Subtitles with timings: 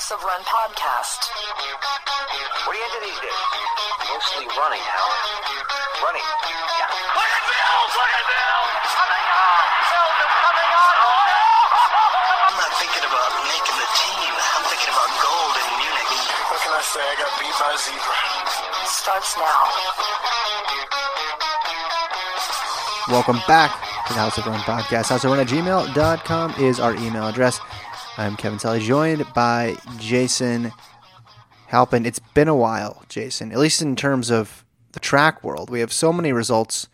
[0.00, 1.28] House of Run podcast.
[2.64, 3.44] What are you into these days?
[4.08, 5.12] Mostly running, Hal.
[6.00, 6.24] Running.
[6.24, 6.88] Yeah.
[6.88, 7.92] Look at Bills!
[8.00, 8.80] Look at Bills!
[8.96, 9.60] Coming on!
[9.92, 10.94] Bills is coming on!
[11.04, 14.32] Oh, I'm not thinking about making the team.
[14.40, 16.12] I'm thinking about gold in Munich.
[16.48, 17.04] What can I say?
[17.04, 18.16] I got beat by a zebra.
[18.88, 19.60] Starts now.
[23.12, 23.68] Welcome back
[24.08, 25.12] to the House of Run podcast.
[25.12, 27.60] House of Run at gmail.com is our email address.
[28.20, 30.72] I'm Kevin Sully, joined by Jason
[31.68, 32.04] Halpin.
[32.04, 35.70] It's been a while, Jason, at least in terms of the track world.
[35.70, 36.86] We have so many results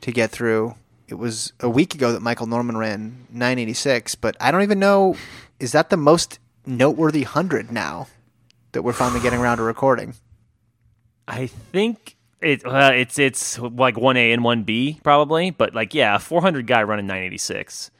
[0.00, 0.74] to get through.
[1.06, 5.14] It was a week ago that Michael Norman ran 986, but I don't even know
[5.60, 8.08] is that the most noteworthy 100 now
[8.72, 10.14] that we're finally getting around to recording?
[11.28, 15.94] I think it uh, it's it's like one A and one B probably, but like
[15.94, 17.92] yeah, a 400 guy running 986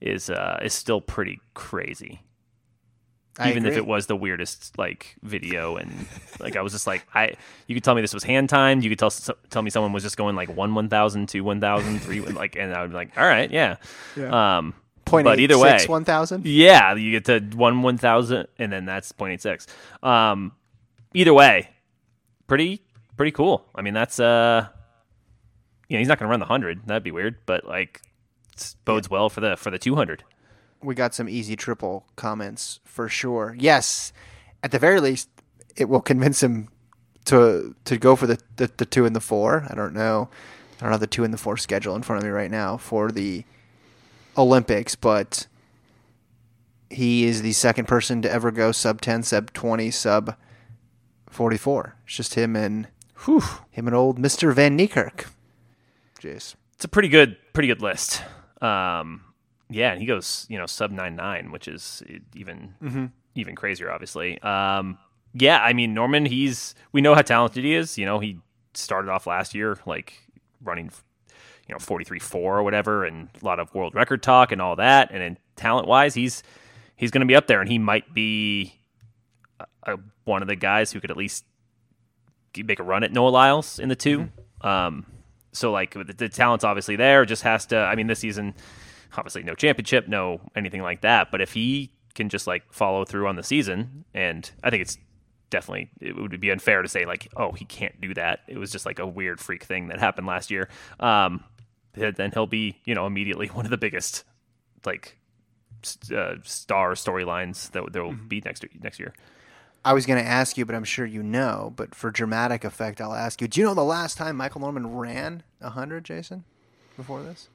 [0.00, 2.22] is uh is still pretty crazy.
[3.40, 6.08] I Even if it was the weirdest like video and
[6.40, 7.34] like I was just like I
[7.68, 9.10] you could tell me this was hand timed, you could tell
[9.50, 12.82] tell me someone was just going like 1 1000 2 1000 3 like and I
[12.82, 13.76] would be like all right, yeah.
[14.16, 14.74] Um
[15.04, 16.44] Point but either way 1000?
[16.46, 19.66] yeah, you get to one one thousand, and then that's 0.86.
[20.06, 20.52] Um,
[21.14, 21.70] either way,
[22.46, 22.82] pretty
[23.16, 23.64] pretty cool.
[23.74, 24.66] I mean, that's uh,
[25.88, 26.86] you know, he's not going to run the hundred.
[26.86, 28.02] That'd be weird, but like,
[28.58, 30.24] it bodes well for the for the two hundred.
[30.82, 33.56] we got some easy triple comments for sure.
[33.58, 34.12] Yes,
[34.62, 35.28] at the very least,
[35.76, 36.68] it will convince him
[37.26, 39.66] to to go for the, the, the two and the four.
[39.68, 40.28] I don't know.
[40.80, 42.76] I don't have the two and the four schedule in front of me right now
[42.76, 43.44] for the
[44.36, 45.46] Olympics, but
[46.90, 50.36] he is the second person to ever go sub ten, sub twenty, sub
[51.28, 51.96] forty four.
[52.06, 52.88] It's just him and
[53.24, 53.42] Whew.
[53.70, 55.26] him and old Mister Van Niekerk.
[56.20, 56.54] Jeez.
[56.74, 58.22] It's a pretty good pretty good list.
[58.60, 59.22] Um,
[59.70, 62.02] yeah, and he goes you know sub nine nine, which is
[62.34, 62.74] even
[63.34, 64.40] even crazier, obviously.
[64.42, 64.98] Um,
[65.34, 67.98] yeah, I mean Norman, he's we know how talented he is.
[67.98, 68.38] You know, he
[68.74, 70.14] started off last year like
[70.62, 70.90] running
[71.68, 75.10] you know 43-4 or whatever and a lot of world record talk and all that
[75.10, 76.42] and then talent wise he's
[76.96, 78.74] he's going to be up there and he might be
[79.60, 81.44] a, a, one of the guys who could at least
[82.56, 84.28] make a run at Noah Lyles in the 2
[84.62, 85.06] um
[85.52, 88.54] so like the, the talent's obviously there just has to I mean this season
[89.16, 93.26] obviously no championship no anything like that but if he can just like follow through
[93.28, 94.98] on the season and I think it's
[95.50, 98.40] definitely it would be unfair to say like oh he can't do that.
[98.48, 100.68] It was just like a weird freak thing that happened last year.
[101.00, 101.44] Um
[101.94, 104.24] then he'll be you know immediately one of the biggest
[104.84, 105.16] like
[106.14, 109.14] uh, star storylines that there will be next next year
[109.88, 111.72] I was going to ask you, but I'm sure you know.
[111.74, 113.48] But for dramatic effect, I'll ask you.
[113.48, 116.44] Do you know the last time Michael Norman ran 100, Jason?
[116.96, 117.48] Before this?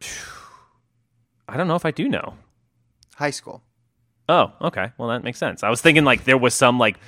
[1.48, 2.34] I don't know if I do know
[3.16, 3.62] High school.
[4.28, 6.98] oh okay well that makes sense I was thinking like there was some like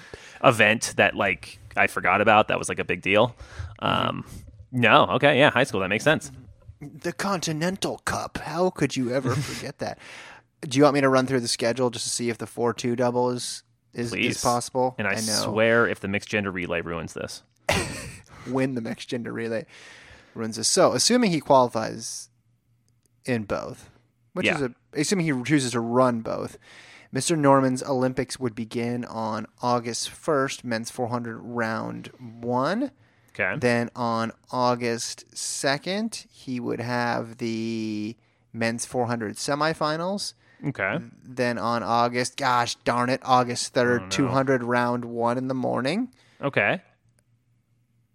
[0.45, 3.35] event that like I forgot about that was like a big deal
[3.81, 4.25] um
[4.71, 6.31] no okay yeah high school that makes sense
[6.81, 8.39] The Continental Cup.
[8.39, 9.99] How could you ever forget that?
[10.61, 12.75] Do you want me to run through the schedule just to see if the 4
[12.75, 13.63] 2 double is,
[13.97, 14.95] is, is possible?
[14.99, 15.21] and I, know.
[15.21, 17.43] swear if the mixed gender relay ruins this
[18.47, 19.67] win the mixed gender relay
[20.35, 20.69] ruins this.
[20.69, 22.29] So, assuming he qualifies
[23.25, 23.91] in both,
[24.35, 24.57] which Yeah.
[24.57, 26.59] is a assuming he chooses to run both,
[27.15, 27.37] Mr.
[27.39, 32.91] Norman's Olympics would begin on August 1st, men's 400 round 1.
[33.31, 38.17] okay Then on August 2nd, he would have the
[38.53, 40.35] men's 400 semifinals.
[40.65, 44.09] Okay mm, Then on August, gosh darn it, August 3rd, Oh, no.
[44.11, 46.13] 200 round 1 in the morning.
[46.41, 46.83] okay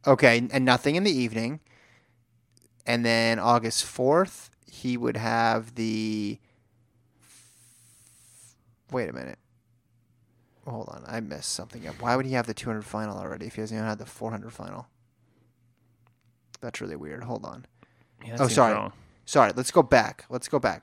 [0.07, 1.59] Okay, and nothing in the evening.
[2.87, 6.39] And then August 4th, he would have the.
[8.91, 9.37] Wait a minute.
[10.67, 12.01] Hold on, I messed something up.
[12.01, 14.51] Why would he have the 200 final already if he hasn't even had the 400
[14.51, 14.87] final?
[16.61, 17.23] That's really weird.
[17.23, 17.65] Hold on.
[18.25, 18.73] Yeah, Oh, sorry.
[18.73, 18.93] wrong.
[19.25, 20.25] Sorry, let's go back.
[20.29, 20.81] Let's go back.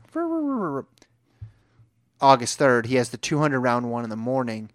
[2.20, 4.70] August 3rd, he has the 200 round one in the morning.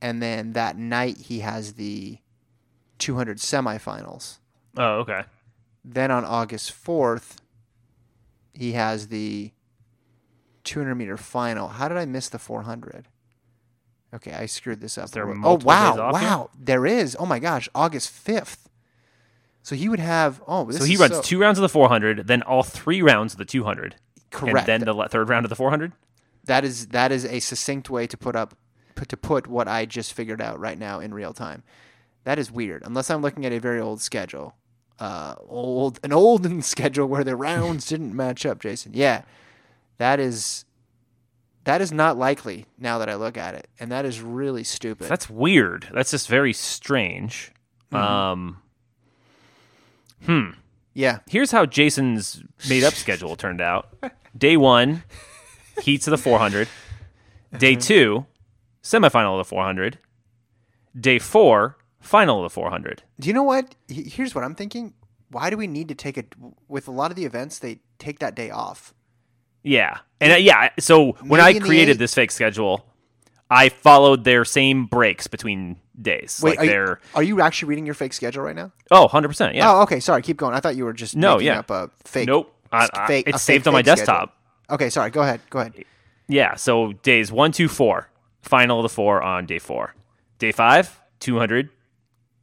[0.00, 2.18] And then that night, he has the
[2.98, 4.38] 200 semifinals.
[4.76, 5.24] oh okay
[5.84, 7.36] Then on August 4th,
[8.54, 9.52] he has the
[10.64, 11.68] 200 meter final.
[11.68, 13.08] How did I miss the 400?
[14.12, 15.10] Okay, I screwed this up.
[15.10, 15.96] there oh, wow.
[15.98, 16.28] off here?
[16.28, 16.50] Wow.
[16.58, 17.16] There is.
[17.18, 17.68] Oh my gosh.
[17.74, 18.66] August 5th.
[19.62, 20.42] So he would have.
[20.48, 23.34] Oh, this so he runs so- two rounds of the 400 then all three rounds
[23.34, 23.96] of the 200
[24.30, 24.68] Correct.
[24.68, 25.92] and then the third round of the 400
[26.50, 28.56] that is that is a succinct way to put up
[28.96, 31.62] put, to put what I just figured out right now in real time.
[32.24, 32.82] That is weird.
[32.84, 34.54] Unless I'm looking at a very old schedule,
[34.98, 38.58] uh, old an olden schedule where the rounds didn't match up.
[38.60, 39.22] Jason, yeah,
[39.98, 40.64] that is
[41.64, 45.08] That is not likely now that I look at it, and that is really stupid.
[45.08, 45.88] That's weird.
[45.94, 47.52] That's just very strange.
[47.92, 48.58] Um,
[50.94, 53.88] yeah, here's how Jason's made up schedule turned out.
[54.36, 55.04] Day one,
[55.80, 56.68] heats of the 400.
[57.58, 58.26] Day two,
[58.82, 59.98] semifinal of the 400.
[60.98, 63.02] Day four, final of the 400.
[63.18, 63.74] Do you know what?
[63.88, 64.94] Here's what I'm thinking.
[65.30, 66.34] Why do we need to take it
[66.68, 67.58] with a lot of the events?
[67.58, 68.92] They take that day off.
[69.62, 69.98] Yeah.
[70.20, 72.84] And uh, yeah, so when I Maybe the created this fake schedule,
[73.48, 76.40] I followed their same breaks between days.
[76.42, 78.72] Wait, like are, their you, are you actually reading your fake schedule right now?
[78.90, 79.54] Oh, 100%.
[79.54, 79.70] Yeah.
[79.72, 80.00] Oh, okay.
[80.00, 80.54] Sorry, keep going.
[80.54, 81.58] I thought you were just No, making yeah.
[81.60, 82.26] up a fake.
[82.26, 82.54] Nope.
[82.72, 84.30] I, I- fake- it's fake saved on my desktop.
[84.30, 84.34] schedule.
[84.70, 85.10] Okay, sorry.
[85.10, 85.40] Go ahead.
[85.50, 85.84] Go ahead.
[86.28, 86.54] Yeah.
[86.56, 88.08] So days one, two, four.
[88.42, 89.94] Final of the four on day four.
[90.38, 91.70] Day five, 200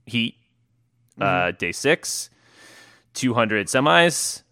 [0.05, 0.35] heat.
[1.19, 1.57] Uh, Mm-hmm.
[1.57, 2.29] day six,
[3.15, 4.43] 200 semis.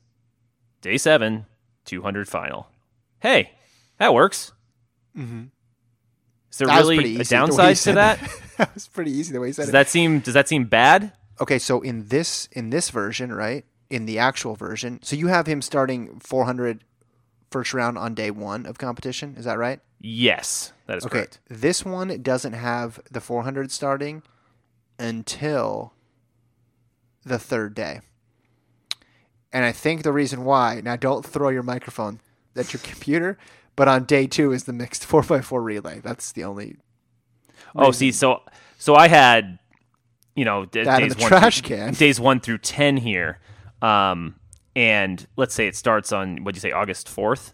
[0.82, 1.46] Day seven,
[1.86, 2.68] 200 final.
[3.20, 3.52] Hey,
[4.00, 4.52] that works.
[5.16, 5.44] Mm-hmm.
[6.52, 8.20] Is there That really a easy the way you downside to that?
[8.58, 9.74] that was pretty easy the way you said Does it.
[9.74, 11.12] that seem does that seem bad?
[11.40, 13.66] okay, so in this in this version, right?
[13.92, 16.84] In the actual version, so you have him starting 400
[17.56, 19.34] first round on day one of competition.
[19.38, 19.80] Is that right?
[20.02, 21.20] Yes, that is Okay.
[21.20, 21.40] correct.
[21.50, 24.24] This one doesn't have the 400 starting
[25.00, 25.94] until
[27.24, 28.02] the third day.
[29.54, 32.20] And I think the reason why, now don't throw your microphone
[32.58, 33.38] at your computer,
[33.78, 36.02] but on day two is the mixed 4x4 relay.
[36.02, 36.76] That's the only.
[37.74, 38.42] Oh, see, so
[38.78, 39.60] so I had,
[40.36, 41.94] you know, d- That in days the one trash through, can.
[41.94, 43.40] days one through ten here,
[43.82, 44.36] um,
[44.76, 47.54] and let's say it starts on what do you say, August fourth?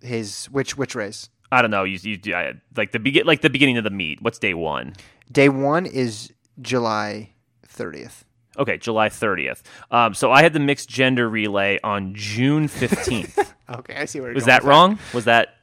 [0.00, 1.28] His which which race?
[1.50, 1.84] I don't know.
[1.84, 4.20] You, you do- I, like the begin like the beginning of the meet.
[4.22, 4.94] What's day one?
[5.30, 7.30] Day one is July
[7.68, 8.24] 30th.
[8.58, 9.62] Okay, July thirtieth.
[9.90, 13.38] Um, so I had the mixed gender relay on June fifteenth.
[13.72, 14.98] Okay, I see where Was that wrong?
[15.14, 15.54] Was that?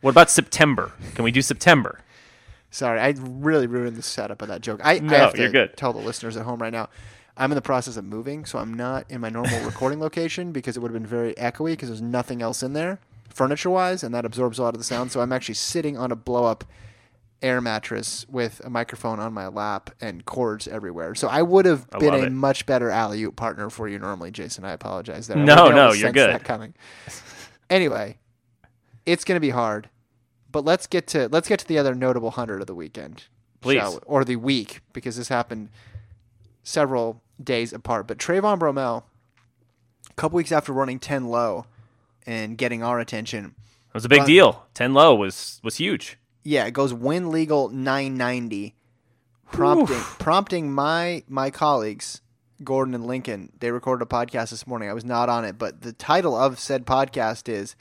[0.00, 0.90] What about September?
[1.14, 2.00] Can we do September?
[2.70, 4.80] Sorry, I really ruined the setup of that joke.
[4.82, 5.76] I, No, I have to you're good.
[5.76, 6.88] tell the listeners at home right now.
[7.36, 10.76] I'm in the process of moving, so I'm not in my normal recording location because
[10.76, 12.98] it would have been very echoey because there's nothing else in there
[13.36, 15.12] furniture wise, and that absorbs a lot of the sound.
[15.12, 16.64] So I'm actually sitting on a blow up
[17.42, 21.14] air mattress with a microphone on my lap and cords everywhere.
[21.14, 22.32] So I would have I been a it.
[22.32, 24.64] much better alley oop partner for you normally, Jason.
[24.64, 25.26] I apologize.
[25.26, 25.36] There.
[25.36, 26.30] No, wouldn't be able no, you're good.
[26.30, 26.74] That coming.
[27.68, 28.18] Anyway,
[29.04, 29.90] it's going to be hard,
[30.50, 33.24] but let's get to let's get to the other notable hundred of the weekend,
[33.60, 33.98] Please.
[34.06, 35.68] or the week because this happened
[36.62, 38.06] several days apart.
[38.06, 39.04] But Trayvon Bromell,
[40.10, 41.66] a couple weeks after running ten low
[42.26, 43.54] and getting our attention,
[43.88, 44.66] It was a big Run- deal.
[44.74, 46.18] Ten low was was huge.
[46.42, 48.74] yeah, it goes win legal 990,
[49.52, 52.20] prompting prompting my my colleagues
[52.64, 53.52] Gordon and Lincoln.
[53.60, 54.88] They recorded a podcast this morning.
[54.88, 57.76] I was not on it, but the title of said podcast is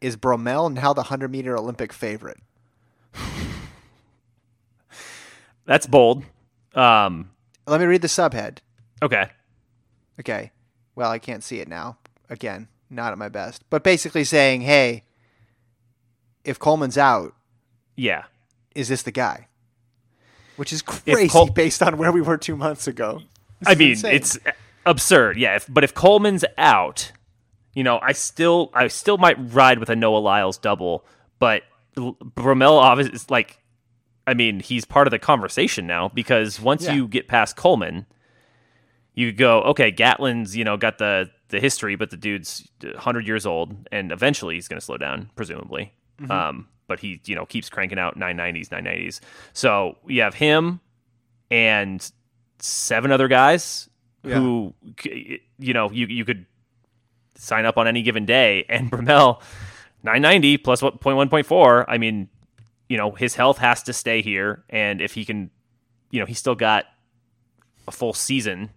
[0.00, 2.38] "Is Bromell now the 100 meter Olympic favorite?"
[5.64, 6.24] That's bold.
[6.74, 7.30] Um,
[7.66, 8.58] Let me read the subhead.
[9.02, 9.28] Okay.
[10.20, 10.52] Okay.
[10.94, 11.98] Well, I can't see it now.
[12.30, 13.62] Again, not at my best.
[13.70, 15.04] But basically saying, hey,
[16.44, 17.34] if Coleman's out,
[17.96, 18.24] Yeah.
[18.74, 19.48] is this the guy?
[20.56, 23.22] Which is crazy Col- based on where we were two months ago.
[23.60, 24.14] This I mean, insane.
[24.14, 24.38] it's
[24.86, 25.36] absurd.
[25.36, 25.56] Yeah.
[25.56, 27.12] If, but if Coleman's out,
[27.74, 31.04] you know, I still I still might ride with a Noah Lyles double,
[31.38, 31.62] but
[31.96, 33.62] Bromell obviously is like
[34.26, 36.94] I mean, he's part of the conversation now because once Yeah.
[36.94, 38.06] you get past Coleman,
[39.16, 43.46] you go, okay, Gatlin's, you know, got the the history, but the dude's 100 years
[43.46, 45.92] old and eventually he's going to slow down presumably.
[46.20, 46.30] Mm-hmm.
[46.30, 49.18] Um but he, you know, keeps cranking out 990s, 990s.
[49.52, 50.80] So, you have him
[51.50, 52.08] and
[52.60, 53.88] seven other guys
[54.22, 54.74] who
[55.58, 56.46] you know, you you could
[57.34, 59.40] sign up on any given day and Bromell
[60.02, 61.88] 990 plus what point one point four.
[61.90, 62.28] I mean,
[62.88, 65.50] you know, his health has to stay here, and if he can,
[66.10, 66.86] you know, he's still got
[67.88, 68.70] a full season,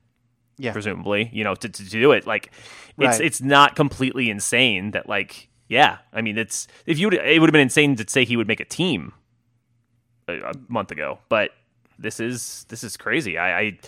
[0.60, 0.72] Yeah.
[0.74, 2.28] presumably, you know, to, to do it.
[2.28, 2.52] Like,
[2.98, 3.22] it's Right.
[3.22, 7.48] it's not completely insane that like, yeah, I mean, it's if you would, it would
[7.50, 9.14] have been insane to say he would make a team
[10.28, 11.52] a, a month ago, but
[11.98, 13.38] this is this is crazy.
[13.38, 13.80] I, I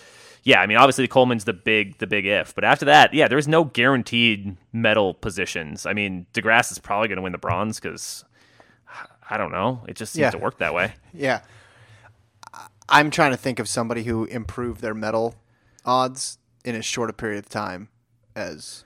[0.43, 3.47] yeah, I mean, obviously Coleman's the big the big if, but after that, yeah, there's
[3.47, 5.85] no guaranteed medal positions.
[5.85, 8.23] I mean, DeGrasse is probably going to win the bronze because
[9.29, 10.31] I don't know, it just seems Yeah.
[10.31, 10.93] to work that way.
[11.13, 11.41] Yeah.
[12.89, 15.35] I'm trying to think of somebody who improved their medal
[15.85, 17.89] odds in as short a period of time
[18.35, 18.83] as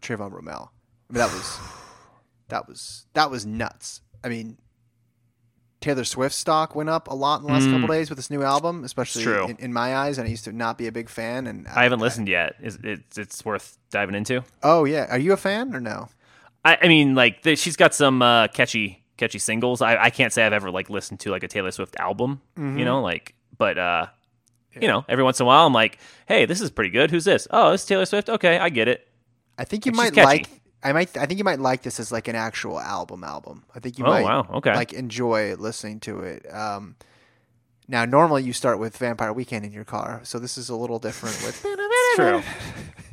[0.00, 0.70] Trayvon Bromell.
[1.08, 1.58] I mean, that was
[2.48, 4.00] that was that was nuts.
[4.24, 4.58] I mean,
[5.80, 8.42] Taylor Swift's stock went up a lot in the last couple days with this new
[8.42, 9.46] album, especially true.
[9.46, 10.18] in, in my eyes.
[10.18, 11.46] And I used to not be a big fan.
[11.46, 12.56] And I haven't listened yet.
[12.60, 14.42] Is it's it's worth diving into?
[14.62, 16.08] Oh yeah, are you a fan or no?
[16.64, 19.80] I, I mean, like the, she's got some uh, catchy catchy singles.
[19.80, 22.40] I, I can't say I've ever like listened to like a Taylor Swift album.
[22.58, 22.78] Mm-hmm.
[22.78, 24.06] You know, like but uh,
[24.80, 27.10] you know, every once in a while I'm like, hey, this is pretty good.
[27.10, 27.46] Who's this?
[27.50, 28.28] Oh, it's Taylor Swift.
[28.28, 29.06] Okay, I get it.
[29.58, 30.48] I think you She's might like.
[30.82, 31.16] I might.
[31.16, 33.24] I think you might like this as like an actual album.
[33.24, 33.64] Album.
[33.74, 34.22] I think you Oh, might.
[34.22, 34.74] wow, okay.
[34.74, 36.46] Like enjoy listening to it.
[36.54, 36.96] Um,
[37.88, 40.98] now, normally you start with Vampire Weekend in your car, so this is a little
[40.98, 41.36] different.
[41.42, 42.42] With It's true.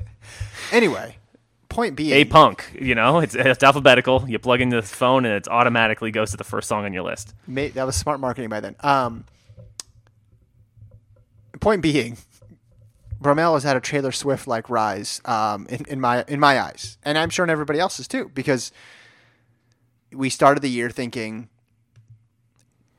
[0.71, 1.17] anyway,
[1.69, 2.65] point being, A punk.
[2.79, 4.25] You know, it's, it's alphabetical.
[4.27, 7.03] You plug into the phone and it automatically goes to the first song on your
[7.03, 7.33] list.
[7.47, 8.75] Ma- that was smart marketing by then.
[8.81, 9.25] Um,
[11.63, 12.17] point being,
[13.21, 16.97] Bromell has had a Taylor Swift like rise um, in, in my in my eyes,
[17.03, 18.71] and I'm sure in everybody else's too, because
[20.11, 21.49] we started the year thinking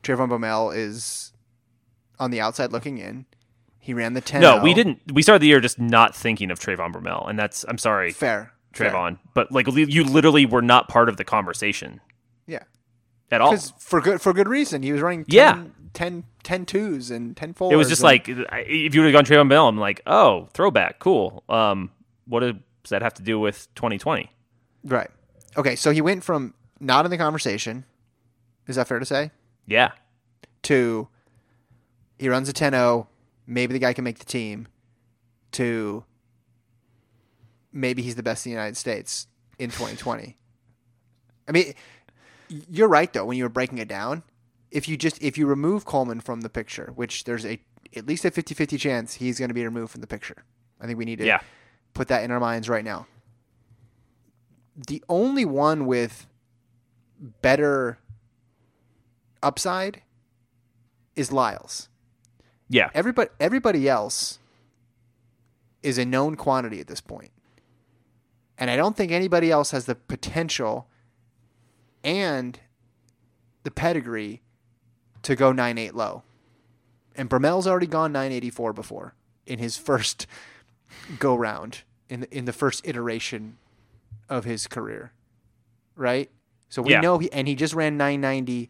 [0.03, 1.31] Trayvon Bromell is
[2.19, 3.25] on the outside looking in.
[3.79, 4.41] He ran the ten.
[4.41, 4.99] No, we didn't.
[5.13, 8.51] We started the year just not thinking of Trayvon Bromell, and that's I'm sorry, Fair,
[8.73, 8.89] fair.
[8.89, 12.01] Trayvon, but like you literally were not part of the conversation
[12.47, 12.63] Yeah,
[13.29, 13.51] at all.
[13.51, 14.81] because for good for good reason.
[14.81, 15.63] He was running 10, Yeah.
[15.95, 17.73] 10, 10 twos and ten fours.
[17.73, 20.99] It was just like if you would have gone Trayvon Bell, I'm like, oh, throwback,
[20.99, 21.43] cool.
[21.49, 21.89] Um,
[22.27, 22.55] what does
[22.89, 24.29] that have to do with 2020?
[24.83, 25.09] right.
[25.57, 27.85] Okay, so he went from not in the conversation.
[28.67, 29.31] Is that fair to say?
[29.65, 29.91] Yeah,
[30.63, 31.07] to
[32.19, 33.07] he runs a 10-0,
[33.47, 34.67] maybe the guy can make the team
[35.53, 36.03] to
[37.71, 39.27] maybe he's the best in the United States
[39.59, 40.37] in 2020.
[41.47, 41.73] I mean,
[42.49, 44.23] you're right though when you were breaking it down.
[44.75, 47.59] If you just if you remove Coleman from the picture, which there's a
[47.95, 50.43] at least a 50-50 chance he's going to be removed from the picture.
[50.81, 51.39] I think we need to Yeah.
[51.93, 53.07] put that in our minds right now.
[54.75, 56.27] The only one with
[57.41, 57.97] better
[59.41, 60.01] upside
[61.15, 61.87] is Lyles.
[62.67, 64.39] yeah, Everybody everybody else
[65.81, 67.31] is a known quantity at this point.
[68.57, 70.87] And I don't think anybody else has the potential
[72.03, 72.59] and
[73.63, 74.41] the pedigree
[75.25, 76.23] to go 9-8 low.
[77.15, 79.13] And Bromell's already gone 984 before
[79.45, 80.25] in his first
[81.19, 83.57] go round in the, in the first iteration
[84.29, 85.11] of his career.
[85.95, 86.29] Right?
[86.69, 87.01] So we Yeah.
[87.01, 88.69] know he and he just ran 990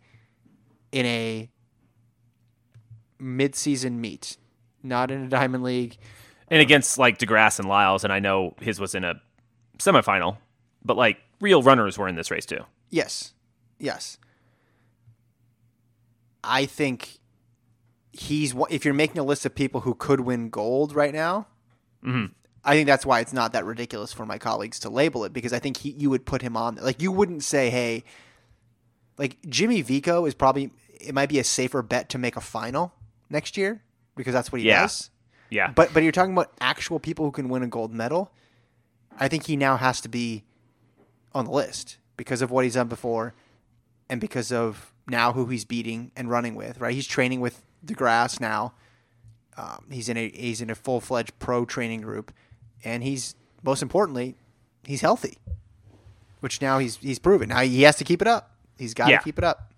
[0.92, 1.50] in a
[3.20, 4.38] mid-season meet,
[4.84, 5.98] not in a diamond league.
[6.50, 9.16] and against like DeGrasse and Lyles, and I know his was in a
[9.80, 10.38] semifinal,
[10.84, 12.60] but like real runners were in this race too.
[12.90, 13.34] Yes.
[13.80, 14.18] Yes.
[16.46, 17.20] I think
[18.12, 21.48] he's if you're making a list of people who could win gold right now,
[22.04, 22.32] mm-hmm.
[22.64, 25.54] I think that's why it's not that ridiculous for my colleagues to label it because
[25.54, 28.04] I think he, you would put him on like you wouldn't say hey
[29.18, 32.94] like Jimmy Vicaut is probably it might be a safer bet to make a final
[33.30, 33.84] next year
[34.16, 34.82] because that's what he Yeah.
[34.84, 35.10] does.
[35.52, 38.32] Yeah, But but you're talking about actual people who can win a gold medal.
[39.20, 40.44] I think he now has to be
[41.34, 43.36] on the list because of what he's done before,
[44.10, 46.80] and because of now who he's beating and running with.
[46.80, 48.74] Right, he's training with DeGrasse now.
[49.58, 52.34] Um, he's in a he's in a full fledged pro training group,
[52.84, 54.36] and he's most importantly,
[54.84, 55.38] he's healthy,
[56.42, 57.50] which now he's he's proven.
[57.50, 58.52] Now he has to keep it up.
[58.78, 59.20] He's got to Yeah.
[59.20, 59.72] keep it up.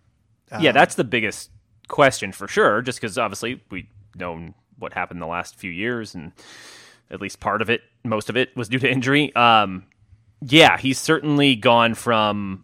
[0.60, 1.52] yeah, that's the biggest
[1.88, 2.82] question for sure.
[2.82, 6.32] Just because obviously we known what happened the last few years, and
[7.12, 9.36] at least part of it, most of it, was due to injury.
[9.36, 9.86] Um,
[10.42, 12.64] yeah, he's certainly gone from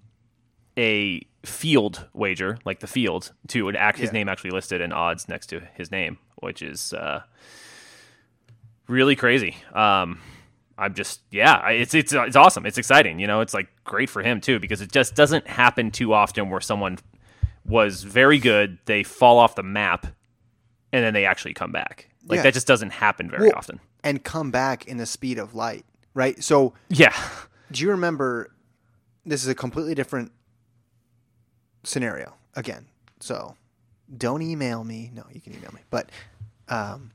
[0.78, 4.14] a field wager, like the field, to an act his Yeah.
[4.14, 7.22] name actually listed in odds next to his name, which is uh,
[8.88, 9.56] really crazy.
[9.74, 10.20] Um,
[10.78, 12.66] I'm just yeah, it's it's it's awesome.
[12.66, 13.20] It's exciting.
[13.20, 16.50] You know, it's like great for him too because it just doesn't happen too often
[16.50, 16.98] where someone
[17.66, 20.06] was very good, they fall off the map,
[20.92, 22.10] and then they actually come back.
[22.28, 22.44] Like Yeah.
[22.44, 23.80] that just doesn't happen very Well, often.
[24.04, 25.86] and come back in the speed of light.
[26.16, 26.74] Right, so.
[26.90, 27.14] Yeah,
[27.72, 28.54] do you remember
[29.26, 30.32] this is a completely different
[31.84, 32.86] scenario again.
[33.20, 33.56] So
[34.16, 35.12] don't email me.
[35.14, 35.82] No you can email me.
[35.90, 36.10] But
[36.70, 37.12] um,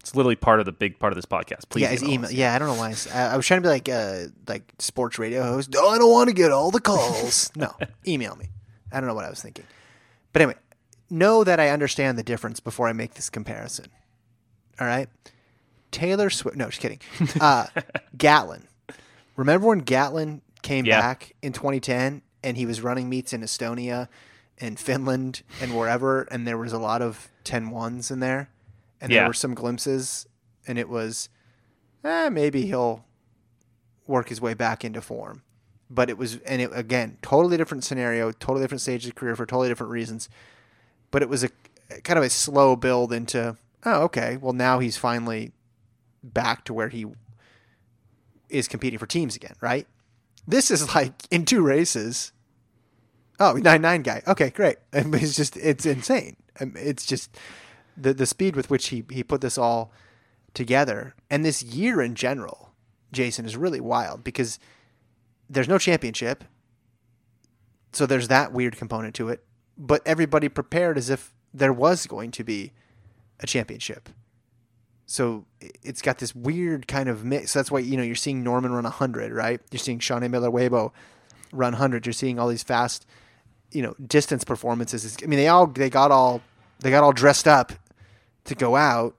[0.00, 1.68] it's literally part of the big part of this podcast.
[1.68, 2.94] Please, yeah it's email yeah i don't know why.
[3.12, 5.74] I was trying to be like uh like sports radio host.
[5.76, 7.50] Oh, i don't want to get all the calls.
[7.56, 7.74] No
[8.06, 8.46] email me.
[8.92, 9.64] I don't know what i was thinking.
[10.32, 10.58] But anyway
[11.10, 13.86] know that i understand the difference before i make this comparison.
[14.80, 15.08] All right?
[15.90, 17.00] Taylor swift no just kidding.
[17.40, 17.66] Uh
[18.16, 18.66] gatlin.
[19.36, 21.00] Remember when gatlin came Yeah.
[21.00, 24.08] back in 2010 and he was running meets in estonia
[24.58, 28.50] and finland and wherever and there was a lot of 10 ones in there
[29.00, 29.20] and Yeah.
[29.20, 30.26] there were some glimpses
[30.66, 31.28] and it was
[32.04, 33.04] eh, maybe he'll
[34.06, 35.42] work his way back into form.
[35.90, 39.46] But it was and it again totally different scenario totally different stage of career for
[39.46, 40.28] totally different reasons.
[41.10, 41.50] But it was a
[42.04, 45.52] kind of a slow build into oh okay well now he's finally
[46.22, 47.06] back to where he
[48.48, 49.86] is competing for teams again right
[50.48, 52.32] This is like in two races.
[53.38, 54.22] Oh, nine nine guy.
[54.26, 54.78] Okay, great.
[54.92, 56.36] It's just it's insane.
[56.58, 57.36] Um, it's just
[57.98, 59.92] the the speed with which he he put this all
[60.54, 62.72] together, and this year in general,
[63.12, 64.58] Jason is really wild because
[65.50, 66.44] there's no championship,
[67.92, 69.44] so there's that weird component to it.
[69.76, 72.72] But everybody prepared as if there was going to be
[73.38, 74.08] a championship.
[75.10, 75.46] So
[75.82, 77.54] it's got this weird kind of mix.
[77.54, 79.58] That's why you know you're seeing Norman run hundred, right?
[79.70, 80.92] You're seeing Shaunae Miller-Uibo
[81.50, 82.04] run hundred.
[82.04, 83.06] You're seeing all these fast,
[83.72, 85.16] you know, distance performances.
[85.22, 86.42] I mean, they all they got all
[86.80, 87.72] they got all dressed up
[88.44, 89.16] to go out,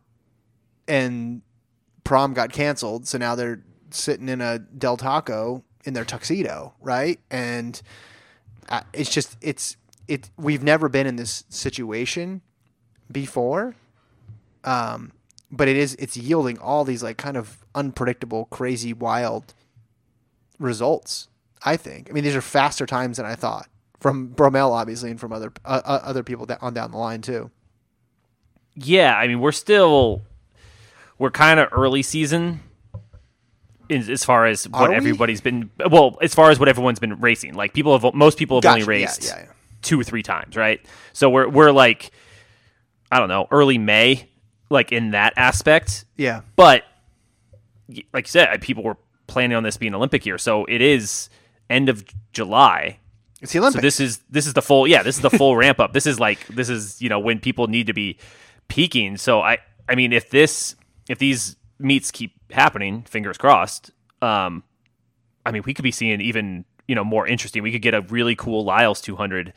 [0.87, 1.41] and
[2.03, 3.07] prom got canceled.
[3.07, 7.19] So now they're sitting in a Del Taco in their tuxedo, right?
[7.31, 7.81] And
[8.69, 9.75] uh, it's just it's
[10.07, 10.29] it.
[10.37, 12.41] We've never been in this situation
[13.11, 13.73] before
[14.63, 15.13] um,
[15.51, 19.53] but it is it's yielding all these like kind of unpredictable, crazy, wild
[20.59, 21.27] results.
[21.63, 22.09] I think.
[22.09, 23.67] I mean, these are faster times than I thought
[23.99, 27.21] from Bromell, obviously, and from other uh, uh, other people that on down the line
[27.21, 27.51] too.
[28.75, 30.21] Yeah, I mean, we're still
[31.17, 32.61] we're kind of early season
[33.89, 35.69] in, as far as what everybody's been.
[35.91, 38.83] Well, as far as what everyone's been racing, like people have most people have Gotcha.
[38.83, 39.51] only Yeah, raced yeah, yeah.
[39.81, 40.79] two or three times, right?
[41.11, 42.11] So we're we're like
[43.11, 44.28] I don't know, early May,
[44.69, 46.05] like in that aspect.
[46.17, 46.83] Yeah, But
[48.13, 48.97] like you said, people were
[49.27, 51.29] planning on this being Olympic year, so it is
[51.69, 52.99] end of July.
[53.41, 53.81] it's the Olympics.
[53.81, 55.93] So this is this is the full yeah this is the full ramp up.
[55.93, 58.17] This is like this is you know when people need to be
[58.67, 59.17] peaking.
[59.17, 59.57] So I
[59.87, 60.75] I mean if this
[61.07, 63.91] if these meets keep happening, fingers crossed.
[64.21, 64.63] Um,
[65.45, 67.63] I mean we could be seeing even you know more interesting.
[67.63, 69.53] We could get a really cool Lyles 200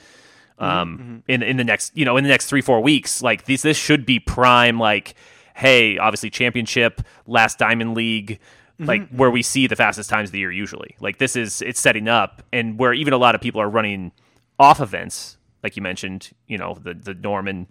[0.61, 0.64] Mm-hmm.
[0.64, 1.16] um mm-hmm.
[1.28, 3.23] in in the next you know in the next three four weeks.
[3.23, 5.14] Like these this should be prime like
[5.54, 8.38] hey obviously championship last Diamond League
[8.82, 8.85] mm-hmm.
[8.85, 10.97] like where we see the fastest times of the year usually.
[11.00, 14.12] Like this is it's setting up and where even a lot of people are running
[14.59, 17.66] off events, like you mentioned, you know, the the Norman,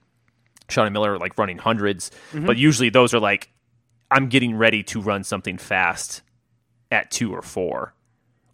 [0.67, 2.11] Shaunae Miller like running 100s
[2.45, 3.49] but usually those are like
[4.09, 6.21] I'm getting ready to run something fast
[6.91, 7.93] at 2 or 4.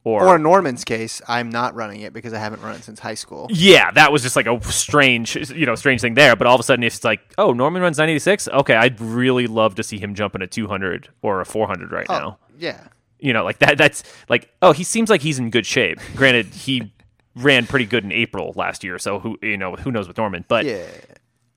[0.07, 2.99] Or, or in Norman's case, I'm not running it because I haven't run it since
[2.99, 3.47] high school.
[3.51, 6.35] yeah, that was just like a strange, you know, strange thing there.
[6.37, 9.47] But all of a sudden, if it's like, oh, Norman runs 986, okay, I'd really
[9.47, 12.39] love to see him jumping a 200 or a 400 right oh, now.
[12.57, 12.87] Yeah,
[13.19, 13.77] you know, like that.
[13.77, 15.99] That's like, oh, he seems like he's in good shape.
[16.15, 16.93] Granted, he
[17.35, 20.45] ran pretty good in April last year, so who you know who knows with Norman,
[20.47, 20.85] but yeah,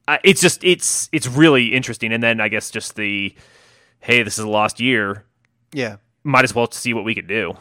[0.08, 2.12] I, it's just it's it's really interesting.
[2.12, 3.32] And then I guess just the
[4.00, 5.24] hey, this is a lost year.
[5.72, 5.96] yeah.
[6.22, 7.54] Might as well see what we could do.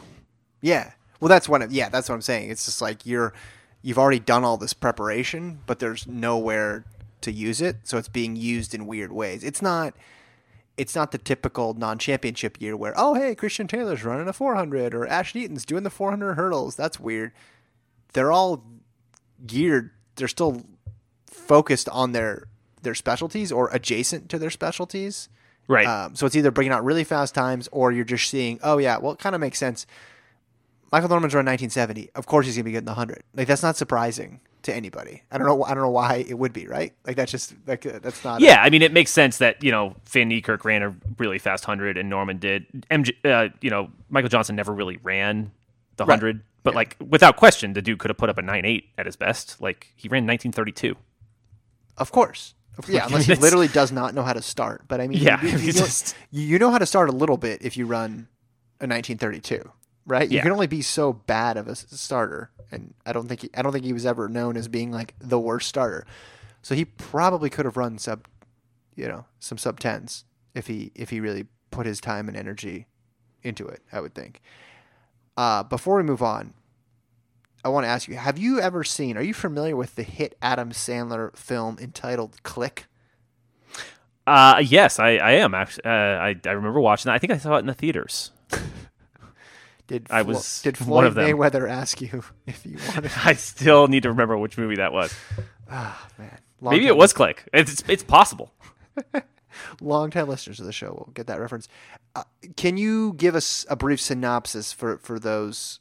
[0.61, 0.91] Yeah.
[1.19, 1.71] Well, that's what.
[1.71, 2.49] Yeah, that's what I'm saying.
[2.49, 3.33] It's just like you're,
[3.81, 6.85] you've already done all this preparation, but there's nowhere
[7.21, 9.43] to use it, so it's being used in weird ways.
[9.43, 9.93] It's not.
[10.77, 15.05] It's not the typical non-championship year where oh hey Christian Taylor's running a 400 or
[15.07, 16.77] Ash Eaton's doing the 400 hurdles.
[16.77, 17.33] That's weird.
[18.13, 18.63] They're all
[19.45, 19.91] geared.
[20.15, 20.63] They're still
[21.25, 22.47] focused on their
[22.81, 25.27] their specialties or adjacent to their specialties.
[25.67, 25.85] Right.
[25.85, 28.97] Um, so it's either bringing out really fast times or you're just seeing, oh yeah,
[28.97, 29.85] well it kind of makes sense.
[30.91, 32.09] Michael Norman's run 1970.
[32.15, 33.23] Of course he's gonna be good in the hundred.
[33.35, 35.23] Like that's not surprising to anybody.
[35.31, 35.63] I don't know.
[35.63, 36.93] I don't know why it would be right.
[37.05, 38.41] Like that's just like uh, that's not.
[38.41, 41.63] yeah, I mean, it makes sense that you know Van Niekerk ran a really fast
[41.65, 42.65] hundred and Norman did.
[42.91, 45.51] MJ, uh, you know, Michael Johnson never really ran
[45.97, 46.13] the Right.
[46.15, 49.05] hundred, but like without question, the dude could have put up a nine eight at
[49.05, 49.61] his best.
[49.61, 50.95] Like he ran nineteen thirty two.
[51.97, 52.53] Of course.
[52.87, 54.83] Yeah, unless he literally does not know how to start.
[54.87, 57.35] But I mean, Yeah, you, you, know, just- you know how to start a little
[57.35, 58.29] bit if you run
[58.79, 59.69] a 1932,
[60.05, 60.29] right?
[60.29, 63.61] You can only be so bad of a starter, and I don't think he, I
[63.61, 66.05] don't think he was ever known as being like the worst starter.
[66.61, 68.27] So he probably could have run sub,
[68.95, 72.87] you know, some sub tens if he if he really put his time and energy
[73.43, 73.81] into it.
[73.91, 74.41] I would think.
[75.37, 76.53] Uh, before we move on,
[77.63, 79.17] I want to ask you: Have you ever seen?
[79.17, 82.85] Are you familiar with the hit Adam Sandler film entitled "Click"?
[84.27, 85.85] Uh, yes, I, I am actually.
[85.85, 87.15] Uh, I I remember watching that.
[87.15, 88.31] I think I saw it in the theaters.
[89.89, 91.25] Did I was did one Floyd of them.
[91.25, 93.11] Mayweather ask you if you wanted?
[93.25, 95.13] I still need to remember which movie that was.
[95.71, 97.47] Ah, man, long Maybe it was Click.
[97.53, 98.51] It's it's possible.
[99.81, 101.67] long time listeners of the show will get that reference.
[102.15, 102.23] Uh,
[102.55, 105.79] can you give us a brief synopsis for, for those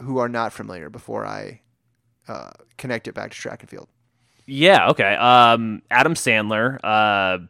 [0.00, 1.60] who are not familiar before I
[2.28, 3.88] uh, connect it back to track and field?
[4.46, 4.88] Yeah.
[4.88, 5.14] Okay.
[5.16, 7.44] Um, Adam Sandler uh,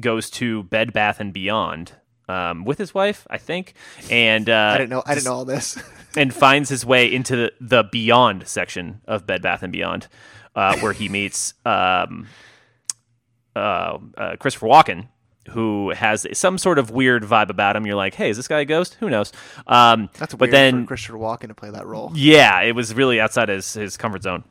[0.00, 1.92] goes to Bed Bath and Beyond
[2.28, 3.74] um, with his wife, I think,
[4.10, 5.02] and uh, I didn't know.
[5.04, 5.78] I didn't know all this.
[6.16, 10.08] and finds his way into the, the Beyond section of Bed Bath and Beyond,
[10.54, 12.26] uh, where he meets um,
[13.54, 15.08] uh, uh, Christopher Walken,
[15.50, 17.86] who has some sort of weird vibe about him.
[17.86, 18.96] You're like, hey, is this guy a ghost?
[19.00, 19.32] Who knows?
[19.66, 22.12] Um, That's but weird then for Christopher Walken to play that role.
[22.14, 24.44] yeah, it was really outside his, his comfort zone.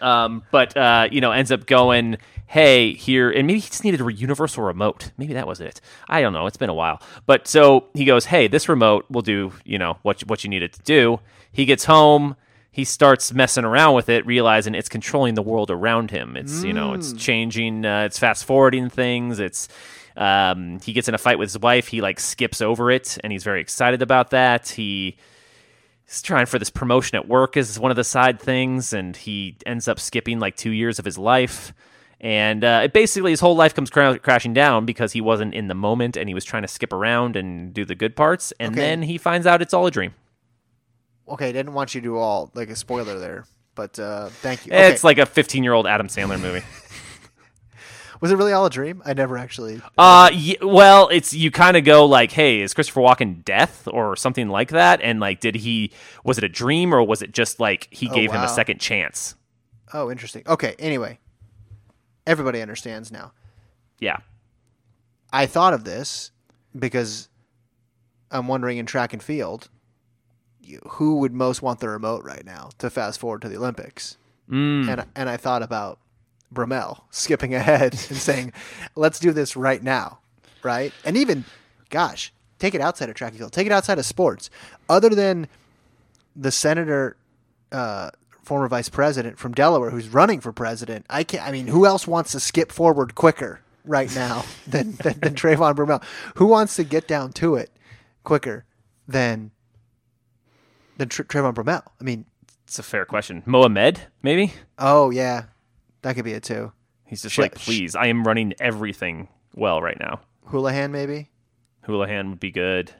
[0.00, 4.00] Um, but uh, you know, ends up going, hey, here, and maybe he just needed
[4.00, 5.12] a universal remote.
[5.16, 5.80] Maybe that was it.
[6.08, 6.46] I don't know.
[6.46, 7.00] It's been a while.
[7.26, 10.62] But so he goes, hey, this remote will do, you know, what what you need
[10.62, 11.20] it to do.
[11.52, 12.36] He gets home.
[12.70, 16.36] He starts messing around with it, realizing it's controlling the world around him.
[16.36, 17.84] It's you know, it's changing.
[17.84, 19.40] Uh, it's fast forwarding things.
[19.40, 19.68] It's
[20.16, 21.88] um, he gets in a fight with his wife.
[21.88, 24.68] He like skips over it, and he's very excited about that.
[24.68, 25.16] He
[26.08, 29.56] he's trying for this promotion at work as one of the side things, and he
[29.66, 31.72] ends up skipping like two years of his life.
[32.20, 35.68] And uh, it basically, his whole life comes cra- crashing down because he wasn't in
[35.68, 38.52] the moment and he was trying to skip around and do the good parts.
[38.58, 38.80] And Okay.
[38.80, 40.14] then he finds out it's all a dream.
[41.28, 43.44] Okay, didn't want you to do all like a spoiler there,
[43.76, 44.72] but uh, thank you.
[44.72, 44.90] Okay.
[44.92, 46.64] It's like a 15 year old Adam Sandler movie.
[48.20, 49.02] was it really all a dream?
[49.04, 49.76] I never actually.
[49.96, 54.16] Uh, y- well, it's you kind of go like, hey, is Christopher Walken death or
[54.16, 55.00] something like that?
[55.02, 55.92] And like, did he
[56.24, 59.34] was it a dream or was it just like he gave him a second chance?
[59.92, 60.42] Oh, interesting.
[60.46, 61.18] Okay, anyway,
[62.26, 63.32] everybody understands now.
[64.00, 64.18] Yeah,
[65.32, 66.30] I thought of this
[66.78, 67.28] because
[68.30, 69.68] I'm wondering in track and field,
[70.90, 74.16] who would most want the remote right now to fast forward to the Olympics?
[74.50, 74.88] Mm.
[74.88, 75.98] And and I thought about
[76.52, 78.52] Bromell skipping ahead and saying,
[78.96, 80.18] "Let's do this right now,"
[80.62, 80.92] right?
[81.04, 81.44] And even,
[81.90, 84.50] gosh, take it outside of track and field, take it outside of sports.
[84.88, 85.48] Other than
[86.34, 87.16] the senator,
[87.72, 88.10] uh,
[88.42, 91.86] former vice president from Delaware, who's running for president, I can not I mean, who
[91.86, 96.02] else wants to skip forward quicker right now than than, than Trayvon Bromell?
[96.36, 97.70] Who wants to get down to it
[98.24, 98.64] quicker
[99.06, 99.50] than
[100.96, 101.82] than Tr- Trayvon Bromell?
[102.00, 102.24] I mean,
[102.66, 103.42] it's a fair question.
[103.46, 105.44] Mo Ahmed, maybe oh yeah,
[106.08, 106.72] that could be it too.
[107.04, 110.20] he's just like, please, I am running everything well right now.
[110.46, 111.28] Houlihan maybe.
[111.82, 112.92] Houlihan would be good.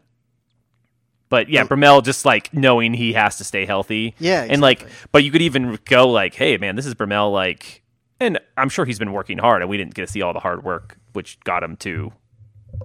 [1.31, 4.14] But yeah, Bromell just like knowing he has to stay healthy.
[4.18, 7.33] Yeah, And like, but you could even go like, hey, man, this is Bromell.
[7.33, 7.83] Like,
[8.21, 10.40] and I'm sure he's been working hard, and we didn't get to see all the
[10.40, 12.12] hard work, which got him to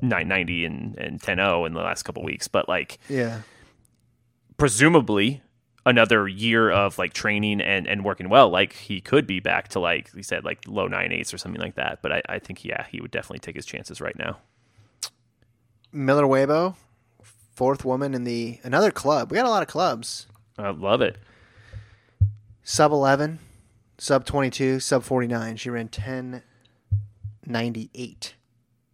[0.01, 2.47] 990 and, and 10 0 in the last couple weeks.
[2.49, 3.41] But like, Yeah.
[4.57, 5.41] presumably,
[5.85, 9.79] another year of like training and, and working well, like he could be back to
[9.79, 12.01] like, he said, like low nine eights or something like that.
[12.01, 14.37] But I, I think, yeah, he would definitely take his chances right now.
[15.91, 16.75] Miller-Uibo,
[17.55, 19.31] fourth woman in the another club.
[19.31, 20.27] We got a lot of clubs.
[20.57, 21.17] I love it.
[22.63, 23.39] Sub eleven,
[23.97, 25.57] sub twenty two, sub forty nine.
[25.57, 26.41] She ran ten
[27.45, 28.35] ninety eight,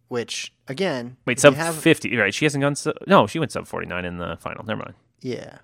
[0.08, 2.34] which again, Wait, sub have- 50, right?
[2.34, 2.74] She hasn't gone.
[2.74, 4.64] Sub, no, she went sub 49 in the final.
[4.64, 4.94] Never mind.
[5.22, 5.58] Yeah,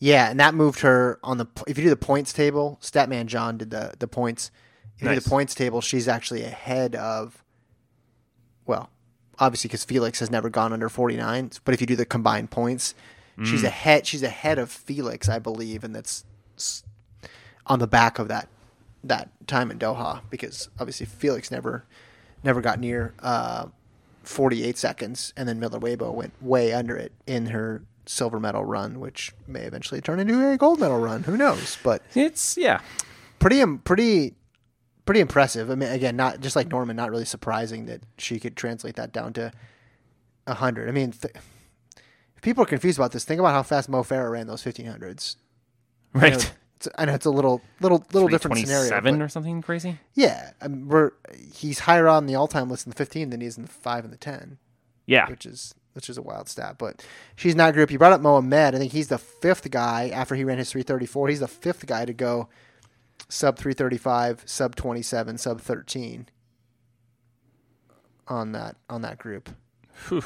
[0.00, 1.46] yeah, and that moved her on the.
[1.68, 4.50] If you do the points table, Statman John did the the points.
[4.96, 7.42] If you do the points table, she's actually ahead of.
[8.66, 8.90] Well,
[9.38, 12.50] obviously because Felix has never gone under forty nine, but if you do the combined
[12.50, 12.94] points,
[13.38, 13.46] Mm.
[13.46, 14.06] she's ahead.
[14.06, 16.24] She's ahead of Felix, I believe, and that's
[17.66, 18.48] on the back of that
[19.04, 21.84] that time in Doha because obviously Felix never
[22.42, 23.66] never got near uh,
[24.24, 29.32] 48 seconds, and then Miller-Uibo went way under it in her silver medal run, which
[29.46, 31.22] may eventually turn into a gold medal run.
[31.24, 31.78] Who knows?
[31.82, 32.80] But It's yeah.
[33.38, 34.34] pretty pretty
[35.04, 35.70] pretty impressive.
[35.70, 39.12] I mean, again, not just like Norman, not really surprising that she could translate that
[39.12, 39.52] down to
[40.48, 40.88] hundred.
[40.88, 41.34] I mean, th-
[42.36, 45.36] if people are confused about this, think about how fast Mo Farah ran those 1500s.
[46.14, 46.32] I know, Right.
[46.76, 48.88] it's, I know it's a little little little different scenario.
[48.88, 49.98] Seven or something crazy.
[50.14, 51.12] yeah, I mean, we're
[51.54, 54.02] he's higher on the all-time list in the 15 than he is in the five
[54.04, 54.58] and the 10
[55.06, 55.28] Yeah.
[55.30, 56.76] which is which is a wild stat.
[56.78, 57.04] But
[57.36, 57.90] she's not group.
[57.90, 58.74] You brought up Mo Ahmed.
[58.74, 61.28] I think he's the fifth guy after he ran his 334.
[61.28, 62.48] He's the fifth guy to go
[63.28, 66.28] sub 335, sub 27, sub 13
[68.28, 69.50] on that on that group.
[70.08, 70.22] Whew.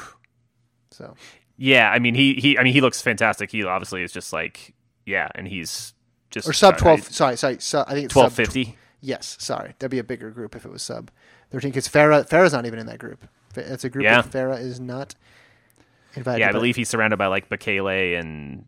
[0.91, 1.15] So
[1.57, 1.89] Yeah.
[1.91, 2.57] I mean, he he.
[2.57, 3.51] I mean, he looks fantastic.
[3.51, 4.73] He obviously is just like
[5.05, 5.93] yeah, and he's
[6.31, 6.99] just or sub uh, 12.
[6.99, 7.57] I- sorry, sorry.
[7.59, 9.75] So, I think it's Twelve sub tw- Yes, sorry.
[9.77, 11.11] That'd be a bigger group if it was sub
[11.51, 13.27] 13 because Farah Farah's not even in that group.
[13.55, 14.21] It's a group Yeah.
[14.21, 15.13] that Farah is not
[16.15, 16.39] invited.
[16.39, 18.65] Yeah, I believe he's surrounded by like Bekele and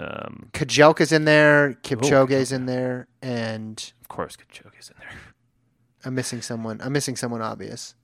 [0.00, 5.10] um, Kajelka's in there, Kipchoge's in there, and of course Kipchoge's in there.
[6.04, 6.80] I'm missing someone.
[6.82, 7.94] I'm missing someone obvious.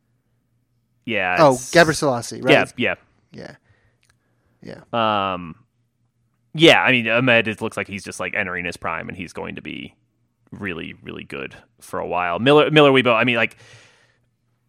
[1.06, 1.36] Yeah.
[1.38, 2.70] Oh, Gebre Selassie, right?
[2.76, 2.94] Yeah.
[3.32, 3.56] yeah,
[4.62, 4.80] yeah.
[4.92, 5.32] Yeah.
[5.32, 5.54] Um.
[6.52, 6.82] Yeah.
[6.82, 7.48] I mean, Ahmed.
[7.48, 9.94] It looks like he's just like entering his prime, and he's going to be
[10.50, 12.38] really, really good for a while.
[12.38, 13.14] Miller Miller-Uibo.
[13.14, 13.56] I mean, like,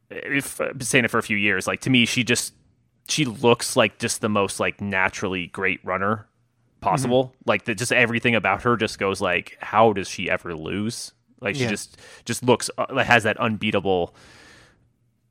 [0.10, 2.54] if I've been saying it for a few years, like to me, she just
[3.07, 6.27] she looks like just the most like naturally great runner
[6.81, 7.33] possible.
[7.45, 11.13] Like the, just everything about her just goes like, how does she ever lose?
[11.39, 11.69] Like she Yeah.
[11.69, 14.13] just just looks uh, like has that unbeatable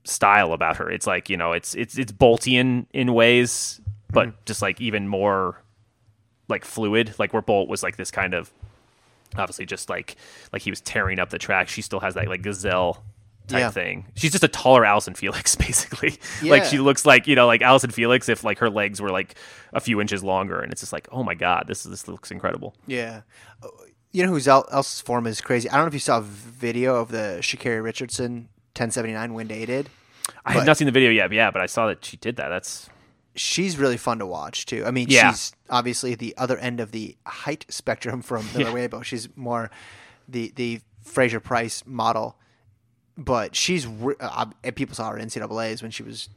[0.04, 0.90] style about her.
[0.90, 3.80] It's like you know, it's it's it's Boltian in ways,
[4.12, 5.62] but just like even more
[6.48, 7.14] like fluid.
[7.18, 8.52] Like where Bolt was like this kind of
[9.36, 10.16] obviously just like
[10.52, 11.68] like he was tearing up the track.
[11.68, 13.02] She still has that like gazelle
[13.48, 13.70] type Yeah.
[13.70, 14.06] thing.
[14.14, 16.18] She's just a taller Allyson Felix, basically.
[16.42, 19.35] Like she looks like you know like Allyson Felix if like her legs were like
[19.72, 22.74] a few inches longer, and it's just like oh my god, this this looks incredible.
[22.87, 23.22] Yeah.
[23.62, 23.68] Uh,
[24.12, 25.68] You know who's el- else's form is crazy?
[25.68, 29.88] I don't know if you saw a video of the Sha'Carri Richardson 1079 wind-aided.
[30.44, 32.37] I have not seen the video yet, but yeah, but I saw that she did
[32.37, 32.48] that.
[32.48, 32.88] That's
[33.35, 34.85] She's really fun to watch too.
[34.87, 35.30] I mean, Yeah.
[35.30, 39.04] she's obviously the other end of the height spectrum from the Miller Weibo.
[39.04, 39.70] She's more
[40.26, 42.38] the the Fraser-Pryce model,
[43.16, 46.29] but she's re- uh, people saw her in NCAA's when she was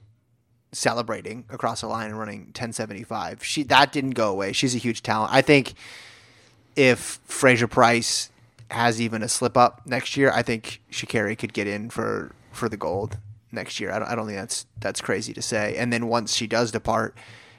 [0.72, 3.44] celebrating across the line and running 1075.
[3.44, 4.54] She that didn't go away.
[4.54, 5.34] She's a huge talent.
[5.34, 5.74] I think
[6.76, 8.30] if Fraser-Pryce
[8.72, 12.70] has even a slip up next year, I think Sha'Carri could get in for for
[12.70, 13.18] the gold
[13.52, 13.92] next year.
[13.92, 15.76] I don't, I don't think that's that's crazy to say.
[15.78, 17.16] And then once she does depart,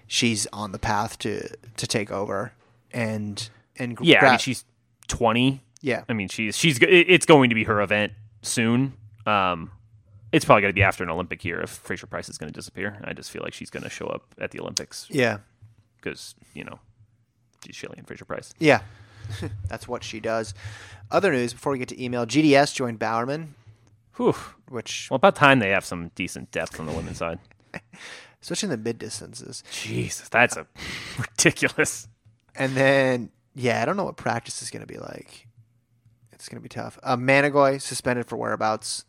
[0.06, 2.52] she's on the path to to take over
[2.92, 4.24] and and yeah.
[4.24, 4.64] I mean, she's
[5.08, 5.62] twenty.
[5.80, 8.94] yeah I mean, she's she's it's going to be her event soon.
[9.26, 9.70] Um,
[10.32, 13.00] it's probably going to be after an Olympic year if Fraser-Pryce is going to disappear.
[13.04, 15.38] I just feel like she's going to show up at the Olympics yeah
[15.96, 16.78] because you know
[17.64, 18.54] she's Shelly-Ann Fraser-Pryce.
[18.58, 18.82] yeah.
[19.68, 20.54] that's what she does.
[21.10, 23.54] Other news before we get to email, GDS joined Bowerman,
[24.16, 24.34] Whew.
[24.68, 27.38] which Well, about time they have some decent depth on the women's side.
[28.42, 29.62] especially in the mid distances.
[29.70, 30.66] Jesus, that's a
[31.18, 32.08] ridiculous.
[32.56, 35.46] And then, yeah, I don't know what practice is going to be like.
[36.32, 36.98] It's going to be tough.
[37.02, 39.04] Uh, Manangoi suspended for whereabouts.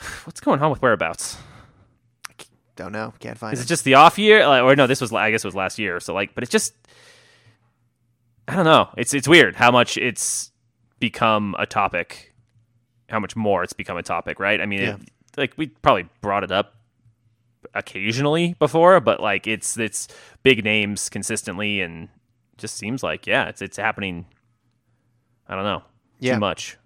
[0.24, 1.36] What's going on with whereabouts?
[2.76, 3.12] Don't know.
[3.18, 3.66] Can't find Is it.
[3.66, 4.86] just the off year, like, or no?
[4.86, 5.98] This was I guess it was last year.
[5.98, 6.74] So like, but it's just
[8.46, 8.88] I don't know.
[8.96, 10.52] It's it's weird how much it's
[11.00, 12.34] become a topic,
[13.08, 14.60] how much more it's become a topic, right?
[14.60, 14.94] I mean, Yeah.
[14.94, 15.00] it,
[15.36, 16.74] like we probably brought it up
[17.74, 20.06] occasionally before, but like it's it's
[20.44, 22.08] big names consistently, and
[22.58, 24.26] just seems like yeah, it's it's happening.
[25.48, 25.82] I don't know,
[26.20, 26.34] Yeah.
[26.34, 26.76] too much.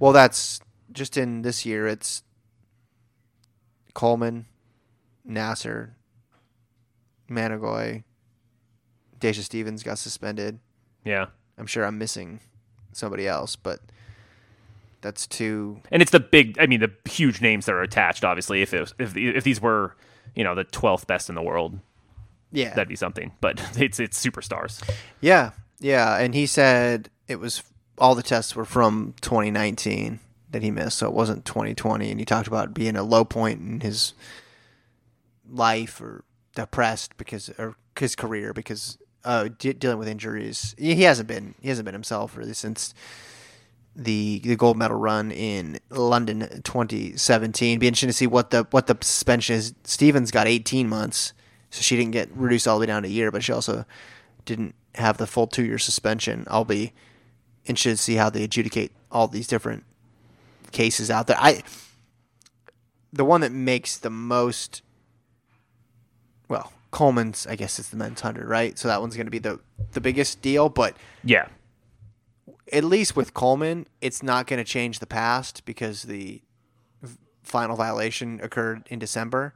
[0.00, 0.58] Well, that's
[0.90, 1.86] just in this year.
[1.86, 2.22] It's
[3.98, 4.46] Coleman,
[5.28, 5.90] Naser,
[7.28, 8.04] Manangoi,
[9.18, 10.60] Deajah Stevens got suspended.
[11.04, 11.26] Yeah,
[11.58, 12.38] I'm sure I'm missing
[12.92, 13.80] somebody else, but
[15.00, 15.80] that's two.
[15.90, 16.56] and it's the big.
[16.60, 18.24] I mean, the huge names that are attached.
[18.24, 19.96] Obviously, if it was, if if these were
[20.32, 21.80] you know the twelfth best in the world,
[22.52, 23.32] Yeah, that'd be something.
[23.40, 24.80] But it's it's superstars.
[25.20, 26.18] yeah, yeah.
[26.18, 27.64] And he said it was
[27.98, 32.10] all the tests were from 2019 that he missed, so it wasn't 2020.
[32.10, 34.14] And he talked about being a low point in his
[35.48, 40.74] life or depressed because or his career because uh, de- dealing with injuries.
[40.78, 42.94] He hasn't been he hasn't been himself really since
[43.94, 47.78] the the gold medal run in London 2017.
[47.78, 49.74] Be interesting to see what the what the suspension is.
[49.84, 51.32] Stevens got 18 months,
[51.70, 53.84] so she didn't get reduced all the way down to a year, but she also
[54.44, 56.44] didn't have the full two year suspension.
[56.48, 56.92] I'll be
[57.66, 59.84] interested to see how they adjudicate all these different
[60.72, 61.36] cases out there.
[61.38, 61.62] I
[63.12, 64.82] the one that makes the most
[66.48, 68.78] well, Coleman's I guess is the men's hundred, right?
[68.78, 69.60] So that one's going to be the
[69.92, 71.48] the biggest deal, but Yeah,
[72.72, 76.42] at least with Coleman, it's not going to change the past because the
[77.42, 79.54] final violation occurred in December.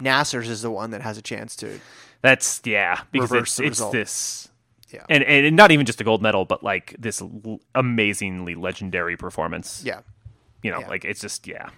[0.00, 1.80] Naser's is the one that has a chance to.
[2.22, 4.48] that's yeah because it's it's this.
[4.92, 5.04] Yeah.
[5.08, 9.82] And, and not even just a gold medal, but like this l- amazingly legendary performance.
[9.84, 10.00] Yeah.
[10.62, 10.88] You know, Yeah.
[10.88, 11.70] like it's just, yeah.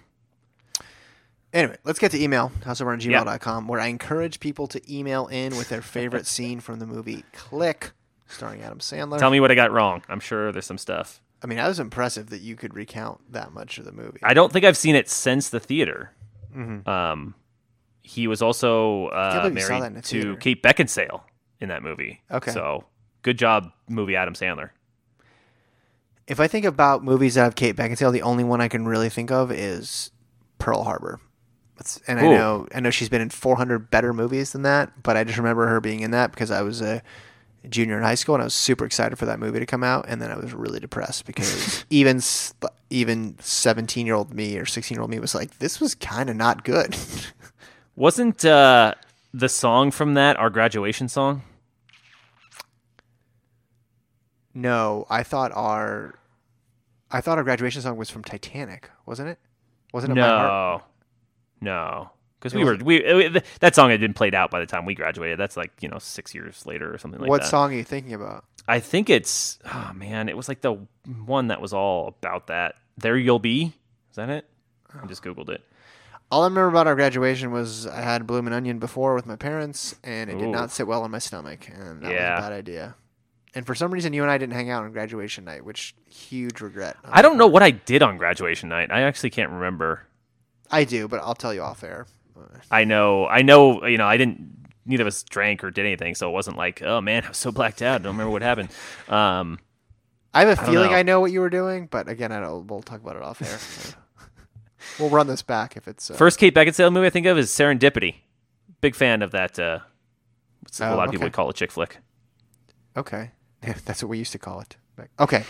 [1.53, 5.81] Anyway, let's get to email, houseovergmail.com, where I encourage people to email in with their
[5.81, 7.91] favorite scene from the movie Click,
[8.27, 9.17] starring Adam Sandler.
[9.19, 10.03] Tell me what I got wrong.
[10.09, 11.21] I'm sure there's some stuff.
[11.41, 14.19] I mean, that was impressive that you could recount that much of the movie.
[14.23, 16.11] I don't think I've seen it since the theater.
[16.85, 17.35] Um,
[18.01, 20.37] he was also uh, believe you saw that in married to.
[20.37, 21.21] Kate Beckinsale
[21.59, 22.21] in that movie.
[22.31, 22.51] Okay.
[22.51, 22.85] So
[23.25, 24.69] good job, movie Adam Sandler.
[26.27, 29.09] if I think about movies that have Kate Beckinsale, the only one I can really
[29.09, 30.11] think of is
[30.59, 31.19] Pearl Harbor.
[31.75, 35.17] That's, and I know I know she's been in 400 better movies than that, but
[35.17, 37.01] I just remember her being in that because I was a
[37.67, 40.05] junior in high school and I was super excited for that movie to come out,
[40.07, 42.21] and then I was really depressed because even
[42.91, 46.29] even 17 year old me or 16 year old me was like, this was kind
[46.29, 46.95] of not good.
[47.95, 48.93] Wasn't uh,
[49.33, 51.41] the song from that our graduation song?
[54.55, 56.15] No, I thought our
[57.11, 59.37] I thought our graduation song was from Titanic, wasn't it?
[59.93, 60.15] Wasn't it?
[60.19, 60.83] My Heart?
[61.61, 64.85] No, no, because we were we that song had been played out by the time
[64.85, 65.37] we graduated.
[65.39, 67.45] That's like you know six years later or something like what that.
[67.45, 68.45] What song are you thinking about?
[68.67, 70.79] I think it's oh man, it was like the
[71.25, 72.75] one that was all about that.
[72.97, 73.73] There you'll be.
[74.09, 74.49] Is that it?
[75.01, 75.61] I just googled it.
[76.31, 79.95] All I remember about our graduation was I had bloomin' onion before with my parents,
[80.03, 82.35] and it did not sit well on my stomach, and that Yeah.
[82.37, 82.95] was a bad idea.
[83.55, 86.59] And for some reason, you and I didn't hang out on graduation night, which huge
[86.59, 86.97] regret.
[87.05, 88.91] I don't know what I did on graduation night.
[88.91, 90.03] I actually can't remember.
[90.69, 92.05] I do, but I'll tell you off air.
[92.69, 94.51] I know, I know, you know, I didn't.
[94.85, 97.37] Neither of us drank or did anything, so it wasn't like, oh man, I was
[97.37, 98.01] so blacked out.
[98.01, 98.69] I don't remember what happened.
[99.07, 99.57] Um,
[100.33, 100.97] I have a feeling know.
[100.97, 102.67] I know what you were doing, but again, I don't.
[102.67, 103.57] We'll talk about it off air.
[104.99, 107.49] we'll run this back if it's uh, first Kate Beckinsale movie I think of is
[107.49, 108.15] Serendipity.
[108.81, 109.57] Big fan of that.
[109.57, 109.79] Uh,
[110.59, 111.97] what's a Oh, lot of people would call it chick flick.
[112.97, 113.31] Okay,
[113.85, 114.75] that's what we used to call it.
[115.19, 115.43] Okay,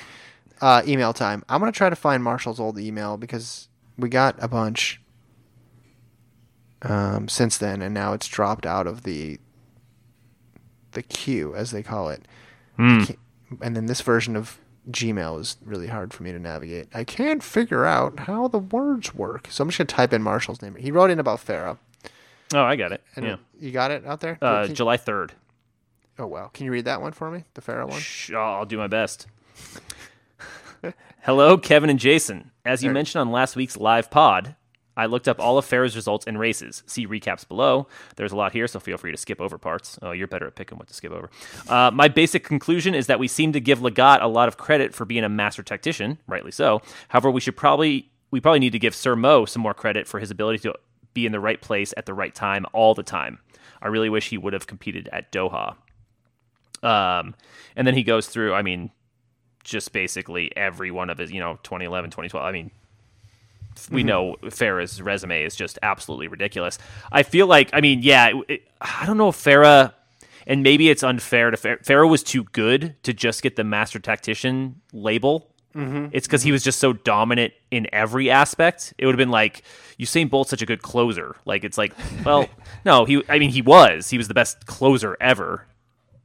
[0.62, 1.44] uh, email time.
[1.50, 5.02] I'm gonna try to find Marshall's old email because we got a bunch
[6.82, 9.40] um, since then, and now it's dropped out of the
[10.92, 12.28] the queue, as they call it.
[12.78, 13.04] Hmm.
[13.62, 16.88] And then this version of Gmail is really hard for me to navigate.
[16.94, 20.62] I can't figure out how the words work, so I'm just gonna type in Marshall's
[20.62, 20.76] name.
[20.76, 21.78] He wrote in about Farah.
[22.54, 23.04] Oh, I got it.
[23.16, 23.36] And yeah.
[23.60, 24.38] you got it out there?
[24.42, 25.34] Uh, July third.
[26.18, 27.44] Oh wow, can you read that one for me?
[27.56, 28.00] The Farah one.
[28.00, 29.28] Sh- I'll I'll do my best.
[31.22, 32.52] Hello, Kevin and Jason.
[32.64, 34.56] As you mentioned on last week's live pod,
[34.96, 36.84] I looked up all of Farah's results and races.
[36.86, 37.88] See recaps below.
[38.16, 40.00] There's a lot here, so feel free to skip over parts.
[40.02, 41.30] Oh, you're better at picking what to skip over.
[41.68, 44.94] Uh, my basic conclusion is that we seem to give Lagat a lot of credit
[44.94, 46.82] for being a master tactician, rightly so.
[47.10, 50.20] However, we should probably we probably need to give Sir Mo some more credit for
[50.20, 50.74] his ability to
[51.14, 53.40] be in the right place at the right time all the time.
[53.82, 55.76] I really wish he would have competed at Doha.
[56.86, 57.36] Um,
[57.76, 58.92] and then he goes through, I mean,
[59.64, 62.46] just basically every one of his, you know, 2011, 2012.
[62.46, 62.72] I mean,
[63.92, 66.78] we know Farah's resume is just absolutely ridiculous.
[67.12, 69.94] I feel like, I mean, yeah, it, it- I don't know if Farah,
[70.46, 71.84] and maybe it's unfair to Farah.
[71.84, 75.50] Farah was too good to just get the master tactician label.
[76.14, 78.94] It's because he was just so dominant in every aspect.
[78.98, 79.64] It would have been like
[80.00, 81.36] Usain Bolt's such a good closer.
[81.46, 81.94] Like it's like,
[82.24, 82.48] well,
[82.86, 83.24] no, he.
[83.28, 84.10] I mean, he was.
[84.10, 85.66] He was the best closer ever,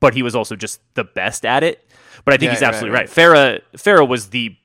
[0.01, 1.87] but he was also just the best at it.
[2.25, 3.17] But I think Yeah, he's absolutely right.
[3.17, 3.63] right.
[3.75, 4.57] Farah Farah was the,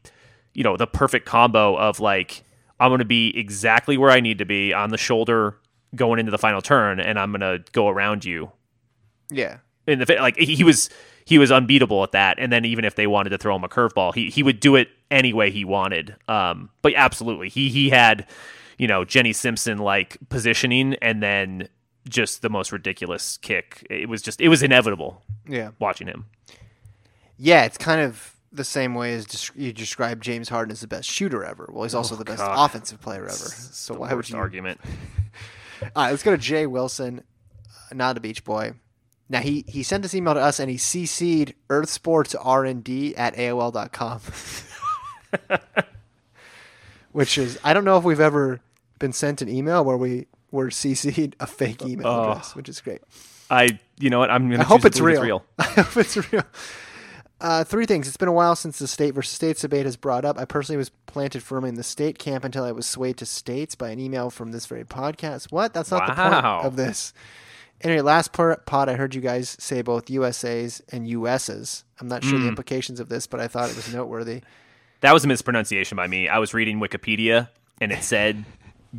[0.54, 2.44] you know, the perfect combo of like
[2.80, 5.58] I'm going to be exactly where I need to be on the shoulder
[5.96, 8.52] going into the final turn, and I'm going to go around you
[9.32, 9.58] Yeah.
[9.88, 10.90] in the like he he was
[11.26, 12.38] he was unbeatable at that.
[12.38, 14.76] And then even if they wanted to throw him a curveball, he he would do
[14.76, 16.16] it any way he wanted.
[16.28, 18.28] Um, but absolutely, he he had
[18.78, 21.70] you know Jenny Simpson like positioning, and then
[22.08, 23.86] just the most ridiculous kick.
[23.90, 25.72] It was just it was inevitable Yeah.
[25.80, 26.26] watching him.
[27.38, 30.88] Yeah, it's kind of the same way as des- you describe James Harden as the
[30.88, 31.70] best shooter ever.
[31.72, 32.66] Well, he's also oh, the best Oh, God.
[32.66, 33.34] offensive player ever.
[33.36, 34.38] So The why would you?
[34.38, 34.80] argument?
[35.96, 37.24] All right, let's go to Jay Wilson,
[37.92, 38.74] not a Beach Boy.
[39.28, 42.84] Now he he sent this email to us and he CC'd Earth Sports R and
[42.84, 44.22] D at AOL.com.
[47.12, 48.60] Which is I don't know if we've ever
[49.00, 52.32] been sent an email where we were CC'd a fake email Oh.
[52.32, 53.02] address, which is great.
[53.50, 55.46] I you know what I'm gonna I hope choose to it's real.
[55.60, 56.44] I hope it's real.
[57.42, 58.08] Uh, three things.
[58.08, 60.40] It's been a while since the state versus states debate has brought up.
[60.40, 63.76] I personally was planted firmly in the state camp until I was swayed to states
[63.76, 65.52] by an email from this very podcast.
[65.52, 65.74] What?
[65.74, 66.34] That's not the point
[66.66, 67.14] of this.
[67.82, 71.84] Anyway, last part, pod, I heard you guys say both USA's and US's.
[72.00, 72.30] I'm not Hmm.
[72.30, 74.42] sure the implications of this, but I thought it was noteworthy.
[75.02, 76.30] That was a mispronunciation by me.
[76.30, 77.50] I was reading Wikipedia
[77.82, 78.46] and it said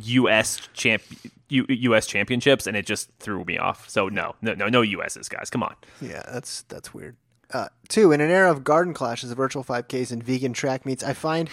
[0.03, 0.61] U.S.
[0.73, 1.01] champ
[1.49, 2.07] U- U.S.
[2.07, 3.89] championships, and it just threw me off.
[3.89, 5.49] So no, no, no, no U.S.s, guys.
[5.49, 5.75] Come on.
[6.01, 7.15] Yeah, that's that's weird.
[7.51, 11.13] Uh, two, in an era of garden clashes, virtual 5Ks, and vegan track meets, I
[11.13, 11.49] find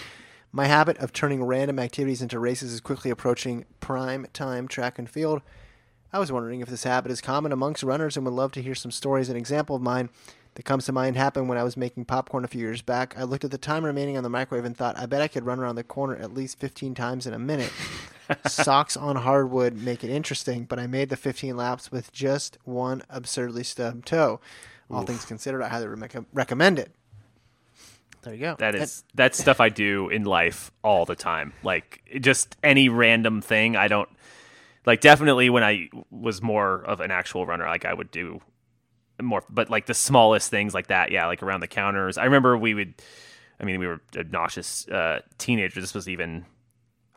[0.51, 5.09] my habit of turning random activities into races is quickly approaching prime time track and
[5.09, 5.43] field.
[6.13, 8.75] I was wondering if this habit is common amongst runners and would love to hear
[8.77, 9.29] some stories.
[9.29, 10.11] An example of mine
[10.55, 13.19] that comes to mind happened when I was making popcorn a few years back.
[13.19, 15.45] I looked at the time remaining on the microwave and thought, I bet I could
[15.45, 17.73] run around the corner at least 15 times in a minute.
[18.47, 23.03] Socks on hardwood make it interesting, but I made the 15 laps with just one
[23.11, 24.41] absurdly stubbed toe.
[24.91, 26.95] All things considered, I highly rec- recommend it.
[28.25, 28.57] There you go.
[28.59, 31.53] That is that's stuff I do in life all the time.
[31.63, 33.77] Like just any random thing.
[33.77, 34.09] I don't
[34.87, 35.03] like.
[35.03, 38.41] Definitely when I was more of an actual runner, like I would do
[39.21, 39.43] more.
[39.51, 42.17] But like the smallest things like that, yeah, like around the counters.
[42.17, 42.95] I remember we would.
[43.61, 45.83] I mean, we were obnoxious uh, teenagers.
[45.83, 46.47] This was even.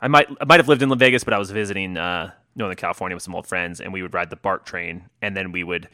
[0.00, 2.76] I might I might have lived in Las Vegas, but I was visiting uh, Northern
[2.76, 5.64] California with some old friends, and we would ride the BART train, and then we
[5.64, 5.88] would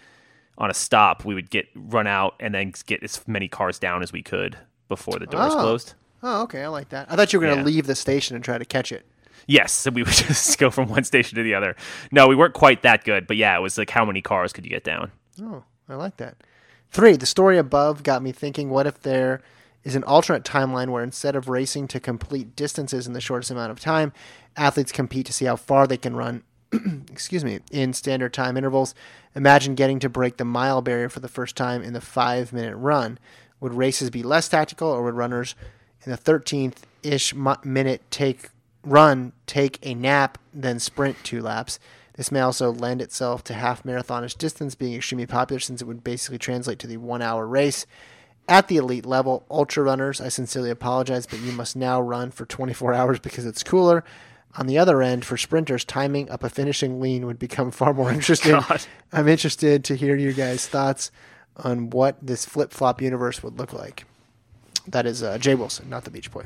[0.57, 4.03] on a stop we would get run out and then get as many cars down
[4.05, 4.57] as we could
[4.89, 5.59] before the doors Oh.
[5.61, 5.95] closed.
[6.23, 6.63] Oh, okay.
[6.63, 7.11] I like that.
[7.11, 7.75] I thought you were going to Yeah.
[7.75, 9.05] leave the station and try to catch it.
[9.49, 11.75] Yes, so we would just go from one station to the other.
[12.13, 14.65] No, we weren't quite that good, but yeah, it was like how many cars could
[14.65, 15.11] you get down?
[15.43, 16.37] Oh, I like that.
[16.93, 19.43] Three, the story above got me thinking what if there
[19.85, 23.71] is an alternate timeline where instead of racing to complete distances in the shortest amount
[23.71, 24.13] of time,
[24.57, 26.43] athletes compete to see how far they can run.
[27.11, 28.95] excuse me, in standard time intervals.
[29.35, 32.77] Imagine getting to break the mile barrier for the first time in the five minute
[32.77, 33.19] run.
[33.61, 35.55] Would races be less tactical, or would runners
[36.05, 38.51] in the 13th ish minute take
[38.83, 41.79] run take a nap, then sprint two laps?
[42.15, 46.05] This may also lend itself to half marathonish distance being extremely popular since it would
[46.05, 47.87] basically translate to the one hour race.
[48.49, 52.45] At the elite level, ultra runners, I sincerely apologize, but you must now run for
[52.45, 54.05] 24 hours because it's cooler.
[54.57, 58.13] On the other end, for sprinters, timing up a finishing lean would become far more
[58.13, 58.53] interesting.
[58.53, 58.83] God.
[59.13, 61.11] I'm interested to hear your guys' thoughts
[61.57, 64.05] on what this flip flop universe would look like.
[64.87, 66.45] That is uh, Jay Wilson, not the Beach Boy.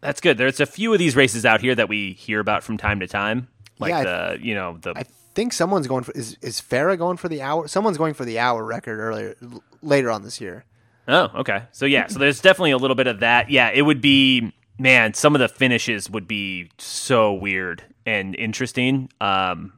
[0.00, 0.36] That's good.
[0.36, 3.06] There's a few of these races out here that we hear about from time to
[3.06, 6.60] time, like Yeah, I- the you know the I think someone's going for is is
[6.60, 7.66] Farah going for the hour?
[7.68, 10.64] Someone's going for the hour record earlier l- later on this year.
[11.08, 11.64] Oh, okay.
[11.72, 13.50] So yeah, so there's definitely a little bit of that.
[13.50, 19.08] Yeah, it would be man, some of the finishes would be so weird and interesting.
[19.20, 19.74] Um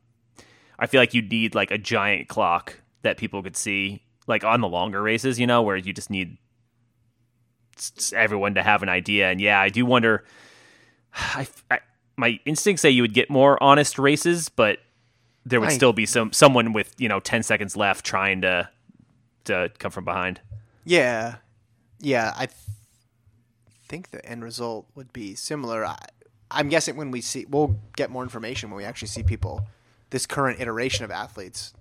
[0.79, 4.61] I feel like you'd need like a giant clock that people could see like on
[4.61, 6.37] the longer races, you know, where you just need
[8.13, 9.31] everyone to have an idea.
[9.31, 10.25] And yeah, I do wonder
[11.15, 11.81] I, I
[12.17, 14.79] my instincts say you would get more honest races, but
[15.45, 18.69] there would I- still be some someone with, you know, 10 seconds left trying to
[19.45, 20.41] to come from behind.
[20.85, 21.37] Yeah,
[22.01, 22.33] yeah.
[22.37, 22.59] I th-
[23.89, 25.85] think the end result would be similar.
[25.85, 25.99] I,
[26.51, 29.67] I'm guessing when we see, we'll get more information when we actually see people,
[30.11, 31.73] this current iteration of athletes,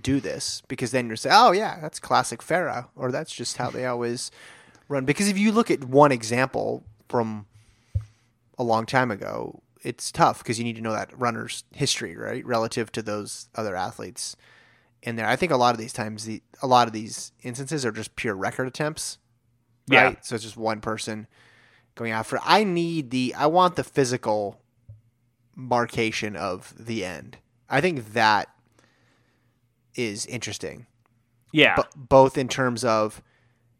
[0.00, 3.70] do this because then you're saying, oh yeah, that's classic Farah, or that's just how
[3.70, 4.30] they always
[4.88, 5.04] run.
[5.04, 7.46] Because if you look at one example from
[8.58, 12.44] a long time ago, it's tough because you need to know that runner's history, right,
[12.44, 14.36] relative to those other athletes
[15.02, 15.26] in there.
[15.26, 18.16] I think a lot of these times, the a lot of these instances are just
[18.16, 19.18] pure record attempts,
[19.86, 20.02] Yeah.
[20.04, 20.24] right?
[20.24, 21.26] So it's just one person
[21.94, 22.38] going after.
[22.44, 24.60] I need the, I want the physical
[25.54, 27.38] markation of the end.
[27.68, 28.48] I think that
[29.94, 30.86] is interesting
[31.52, 31.76] Yeah.
[31.76, 33.22] b- both in terms of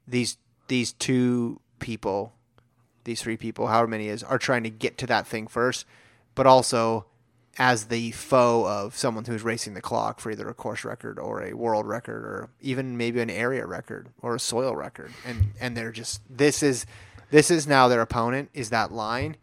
[0.06, 0.36] these
[0.68, 2.34] these two people,
[3.04, 5.86] these three people, however many it is, are trying to get to that thing first,
[6.34, 7.06] but also
[7.58, 11.42] as the foe of someone who's racing the clock for either a course record or
[11.42, 15.76] a world record or even maybe an area record or a soil record, and and
[15.76, 16.86] they're just this is
[17.30, 19.36] this is now their opponent is that line.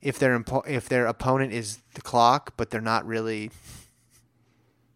[0.00, 3.50] If their impo- if their opponent is the clock, but they're not really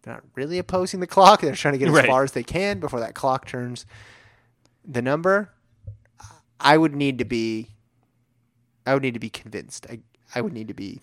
[0.03, 1.41] they're not really opposing the clock.
[1.41, 2.07] They're trying to get as Right.
[2.07, 3.85] far as they can before that clock turns
[4.87, 5.51] the number.
[6.61, 7.71] I would need to be
[8.87, 9.87] I would need to be convinced.
[9.91, 9.99] I
[10.35, 11.01] I would need to be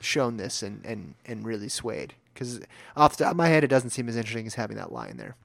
[0.00, 2.60] shown this and and and really swayed because
[2.96, 5.16] off the top of my head, it doesn't seem as interesting as having that line
[5.16, 5.36] there.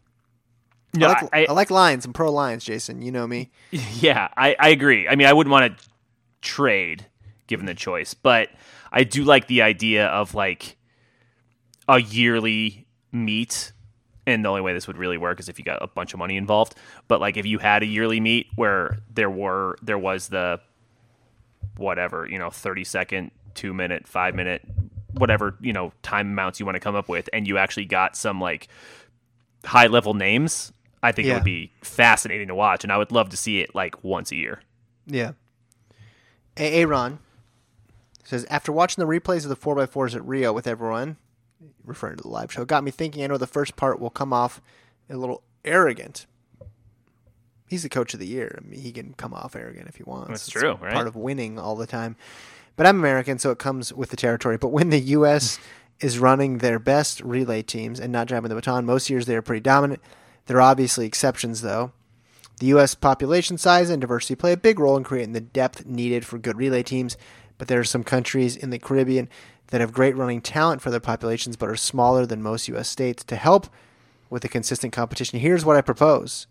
[0.94, 2.06] No, I like I- I, like lines.
[2.06, 3.02] I'm pro lines, Jason.
[3.02, 3.50] You know me.
[3.72, 5.08] Yeah, I, I agree.
[5.08, 5.86] I mean, I wouldn't want to
[6.42, 7.06] trade
[7.48, 8.50] given the choice, but
[8.92, 10.76] I do like the idea of like
[11.88, 13.72] a yearly meet.
[14.28, 16.20] And the only way this would really work is if you got a bunch of
[16.20, 16.76] money involved.
[17.08, 20.60] But like if you had a yearly meet where there were there was the
[21.78, 24.62] whatever, you know, 30 second, 2 minute, 5 minute,
[25.14, 28.16] whatever, you know, time amounts you want to come up with and you actually got
[28.16, 28.68] some like
[29.66, 30.72] high level names,
[31.04, 33.74] I think it would be fascinating to watch and I would love to see it
[33.76, 34.62] like once a year.
[35.06, 35.32] Yeah.
[36.58, 37.20] A- Aaron
[38.24, 41.18] says after watching the replays of the 4x4s at Rio with everyone,
[41.84, 44.32] referring to the live show, got me thinking I know the first part will come
[44.34, 44.62] off
[45.10, 46.26] a little arrogant.
[47.68, 48.60] He's the coach of the year.
[48.62, 50.28] I mean, he can come off arrogant if he wants.
[50.30, 50.94] That's It's true, right?
[50.94, 52.18] Part of winning all the time.
[52.76, 54.58] But I'm American, so it comes with the territory.
[54.58, 55.60] But when the U.S.
[56.00, 59.42] is running their best relay teams and not driving the baton, most years they are
[59.42, 60.02] pretty dominant.
[60.48, 61.92] There are obviously exceptions, though.
[62.60, 62.94] The U.S.
[62.96, 66.58] population size and diversity play a big role in creating the depth needed for good
[66.58, 67.18] relay teams,
[67.58, 69.30] but there are some countries in the Caribbean
[69.68, 72.88] that have great running talent for their populations but are smaller than most U.S.
[72.88, 73.24] states.
[73.24, 73.68] To help
[74.30, 76.46] with the consistent competition, here's what I propose.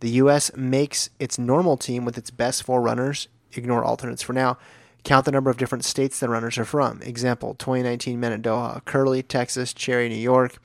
[0.00, 0.50] The U.S.
[0.56, 4.58] makes its normal team with its best four runners, ignore alternates for now,
[5.04, 7.00] count the number of different states the runners are from.
[7.02, 10.58] Example 2019 men at Doha, Kerley, Texas, Cherry, New York,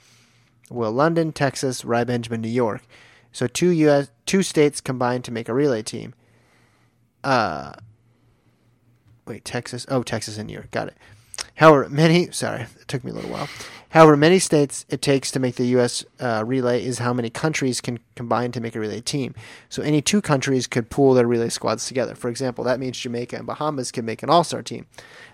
[0.69, 2.81] Wil London, Texas, Rai Benjamin, New York.
[3.31, 6.13] So two US two states combined to make a relay team.
[7.23, 7.73] Uh
[9.25, 9.85] wait, Texas.
[9.89, 10.71] Oh, Texas and New York.
[10.71, 10.97] Got it.
[11.55, 13.49] However, many sorry, it took me a little while.
[13.95, 16.03] However, many states it takes to make the U.S.
[16.19, 19.33] Uh, relay is how many countries can combine to make a relay team.
[19.69, 22.13] So any two countries could pool their relay squads together.
[22.13, 24.85] For example, that means Jamaica and Bahamas could make an all-star team.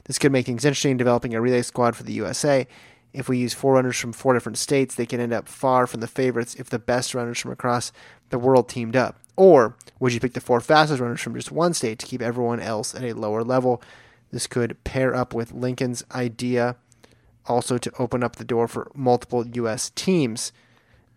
[0.04, 2.68] This could make things interesting developing a relay squad for the USA.
[3.14, 6.02] If we use four runners from four different states, they can end up far from
[6.02, 7.92] the favorites if the best runners from across
[8.30, 9.18] the world teamed up.
[9.36, 12.60] Or would you pick the four fastest runners from just one state to keep everyone
[12.60, 13.82] else at a lower level?
[14.30, 16.76] This could pair up with Lincoln's idea
[17.48, 19.90] also to open up the door for multiple U.S.
[19.92, 20.52] teams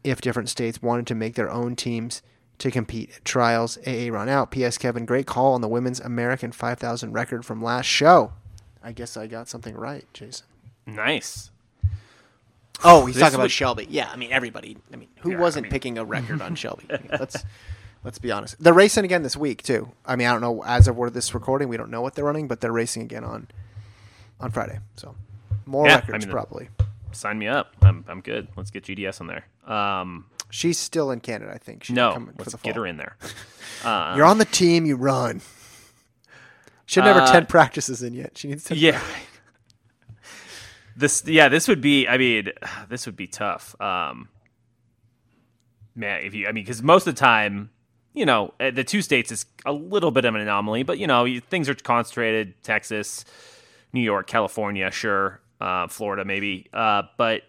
[0.02, 2.22] if different states wanted to make their own teams
[2.58, 3.78] to compete at trials.
[3.86, 4.50] AA run out.
[4.50, 4.78] P.S.
[4.78, 8.32] Kevin, great call on the women's American 5,000 record from last show.
[8.82, 10.46] I guess I got something right, Jason.
[10.86, 11.50] Nice.
[12.82, 13.86] Oh, he's This talking about would- Shelby.
[13.88, 14.76] Yeah, I mean everybody.
[14.92, 16.86] I mean, who Yeah, wasn't mean- picking a record on Shelby?
[16.90, 17.44] I mean, let's
[18.02, 18.56] let's be honest.
[18.62, 19.92] They're racing again this week too.
[20.04, 22.24] I mean, I don't know as of where this recording, we don't know what they're
[22.24, 23.48] running, but they're racing again on
[24.40, 24.80] on Friday.
[24.96, 25.14] So
[25.66, 26.68] more Yeah, I records mean, probably.
[27.12, 27.74] Sign me up.
[27.82, 28.48] I'm I'm good.
[28.56, 29.44] Let's get GDS on there.
[29.72, 31.84] Um, She's still in Canada, I think.
[31.84, 33.16] She's no, let's the get her in there.
[33.84, 34.86] Uh, You're on the team.
[34.86, 35.42] You run.
[36.86, 38.38] Should never Uh, ten practices in yet.
[38.38, 38.74] She needs to.
[38.76, 39.00] yeah.
[40.96, 42.06] This yeah, this would be.
[42.06, 42.50] I mean,
[42.88, 43.78] this would be tough.
[43.80, 44.28] Um,
[45.94, 47.70] man, if you, I mean, because most of the time,
[48.12, 51.06] you know, uh, the two states is a little bit of an anomaly, but you
[51.06, 53.24] know, you, things are concentrated: Texas,
[53.92, 56.68] New York, California, sure, uh, Florida, maybe.
[56.72, 57.42] Uh, but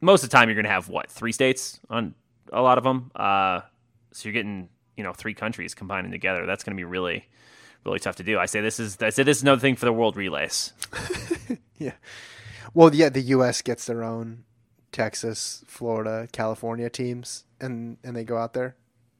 [0.00, 2.14] most of the time, you're going to have what three states on
[2.52, 3.10] a lot of them.
[3.16, 3.60] Uh,
[4.12, 6.46] so you're getting you know three countries combining together.
[6.46, 7.26] That's going to be really,
[7.84, 8.38] really tough to do.
[8.38, 10.72] I say this is I say this is another thing for the world relays.
[11.78, 11.92] Yeah.
[12.72, 13.60] Well, yeah, the U.S.
[13.60, 14.44] gets their own
[14.92, 18.76] Texas, Florida, California teams, and and they go out there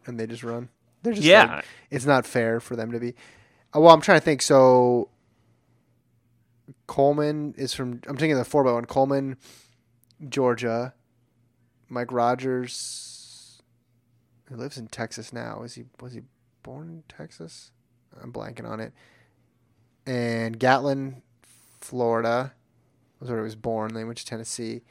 [0.07, 0.71] and they just run.
[1.03, 1.57] They're just Yeah.
[1.57, 3.15] like- it's not fair for them to be.
[3.75, 4.41] Uh, well, I'm trying to think.
[4.41, 5.11] So
[6.87, 8.01] Coleman is from.
[8.07, 8.85] I'm thinking the four by one.
[8.85, 9.37] Coleman,
[10.29, 10.95] Georgia.
[11.89, 13.63] Mike Rodgers.
[14.49, 15.63] He lives in Texas now.
[15.63, 15.85] Is he?
[16.01, 16.23] Was he
[16.63, 17.71] born in Texas?
[18.23, 18.93] I'm blanking on it.
[20.07, 21.23] And Gatlin,
[21.81, 22.53] Florida
[23.21, 23.93] was where he was born.
[23.93, 24.83] Then he went to Tennessee,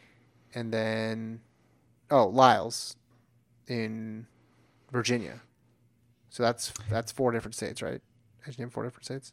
[0.54, 1.42] and then
[2.12, 2.96] oh Lyles
[3.68, 4.28] in
[4.92, 5.42] Virginia.
[6.30, 8.02] So that's that's four different states, right?
[8.44, 9.32] I just named four different states.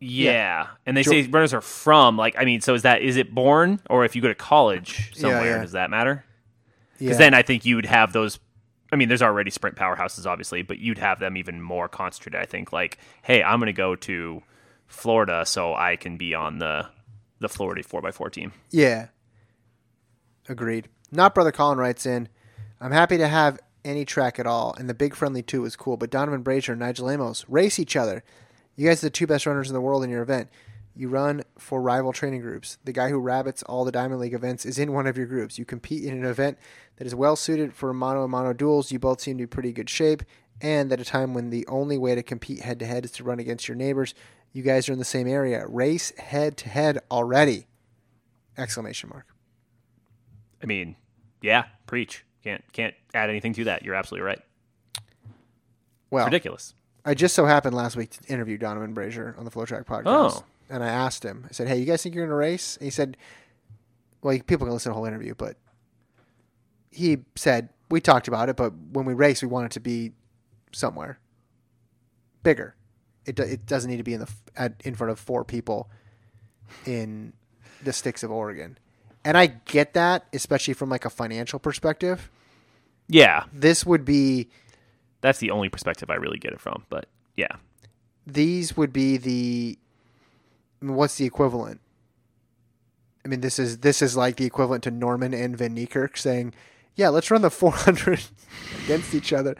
[0.00, 0.68] Yeah.
[0.86, 3.80] And they say runners are from like I mean, so is that is it born
[3.90, 5.62] or if you go to college somewhere, yeah.
[5.62, 6.24] does that matter?
[6.98, 7.06] Yeah.
[7.06, 8.38] Because then I think you would have those
[8.90, 12.46] I mean, there's already sprint powerhouses obviously, but you'd have them even more concentrated, I
[12.46, 12.72] think.
[12.72, 14.42] Like, hey, I'm gonna go to
[14.86, 16.86] Florida so I can be on the
[17.40, 18.52] the Florida four x four team.
[18.70, 19.08] Yeah.
[20.48, 20.88] Agreed.
[21.10, 22.28] Not brother Colin writes in.
[22.80, 25.96] I'm happy to have any track at all, and the big friendly two is cool.
[25.96, 28.22] But Donavan Brazier and Nijel Amos race each other.
[28.78, 30.48] You guys are the two best runners in the world in your event.
[30.94, 32.78] You run for rival training groups.
[32.84, 35.58] The guy who rabbits all the Diamond League events is in one of your groups.
[35.58, 36.58] You compete in an event
[36.96, 38.92] that is well suited for mono and mono duels.
[38.92, 40.22] You both seem to be pretty good shape,
[40.60, 43.24] and at a time when the only way to compete head to head is to
[43.24, 44.14] run against your neighbors.
[44.52, 45.66] You guys are in the same area.
[45.66, 47.66] Race head to head already!
[48.56, 49.26] Exclamation mark.
[50.62, 50.94] I mean,
[51.42, 52.24] yeah, preach.
[52.44, 53.84] Can't can't add anything to that.
[53.84, 54.40] You're absolutely right.
[56.12, 56.74] Well, Ridiculous.
[57.04, 60.04] I just so happened last week to interview Donavan Brazier on the FloTrack podcast.
[60.06, 60.44] Oh.
[60.70, 62.76] And I asked him, I said, hey, you guys think you're going to race?
[62.76, 63.16] And he said,
[64.22, 65.56] well, people can listen to the whole interview, but
[66.90, 70.12] he said, we talked about it, but when we race, we want it to be
[70.72, 71.18] somewhere
[72.42, 72.74] bigger.
[73.24, 75.90] It, do- it doesn't need to be in the at, in front of four people
[76.84, 77.32] in
[77.82, 78.76] the sticks of Oregon.
[79.24, 82.30] And I get that, especially from like a financial perspective.
[83.08, 83.44] Yeah.
[83.52, 84.48] This would be
[85.20, 86.84] That's the only perspective I really get it from.
[86.88, 87.06] But
[87.36, 87.56] yeah.
[88.26, 89.78] these would be the
[90.80, 91.80] I mean, what's the equivalent?
[93.24, 96.54] I mean, this is this is like the equivalent to Norman and Van Niekerk saying,
[96.94, 98.20] "Yeah, let's run the 400
[98.84, 99.56] against each other."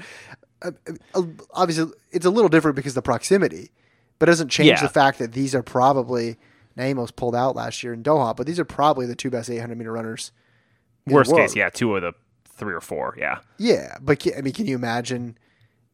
[0.63, 0.71] Uh,
[1.15, 3.71] uh, obviously, it's a little different because of the proximity,
[4.19, 4.83] but it doesn't change Yeah.
[4.83, 6.37] the fact that these are probably
[6.77, 9.77] Naimos pulled out last year in Doha, but these are probably the two best 800
[9.77, 10.33] meter runners.
[11.07, 12.13] Worst case, yeah, two of the
[12.45, 13.15] three or four.
[13.19, 13.39] Yeah.
[13.59, 15.37] Yeah, but ca- I mean, can you imagine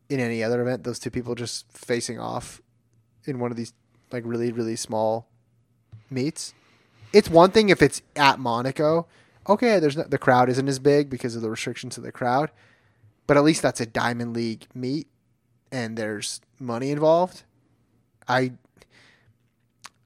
[0.09, 2.61] in any other event those two people just facing off
[3.25, 3.73] in one of these
[4.13, 5.29] like really really small
[6.11, 6.55] meets?
[7.13, 9.07] It's one thing if it's at Monaco.
[9.49, 12.51] Okay, there's the crowd isn't as big because of the restrictions of the crowd,
[13.27, 15.09] but at least that's a Diamond League meet
[15.75, 17.43] and there's money involved.
[18.29, 18.53] I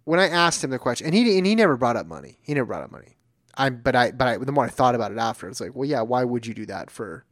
[0.05, 2.38] when I asked him the question, and he and he never brought up money.
[2.40, 3.18] He never brought up money.
[3.55, 5.86] I but I but I the more I thought about it after, it's like, well,
[5.86, 7.26] yeah, why would you do that for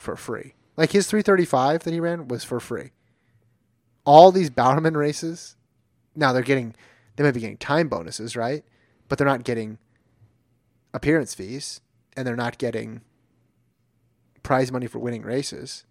[0.00, 0.54] for free?
[0.76, 2.92] Like his 335 that he ran was for free.
[4.04, 5.56] All these Bowerman races,
[6.16, 6.74] now they're getting
[7.16, 8.64] they might be getting time bonuses, right?
[9.08, 9.78] But they're not getting
[10.94, 11.80] appearance fees
[12.16, 13.02] and they're not getting
[14.42, 15.84] prize money for winning races,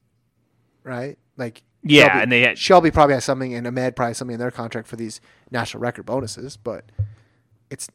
[0.84, 1.18] right?
[1.38, 4.34] Like Yeah, Shelby- and they had Shelby probably has something, and Ahmed probably has something
[4.34, 5.22] in their contract for these
[5.52, 6.58] national record bonuses.
[6.58, 6.92] But
[7.70, 7.88] it's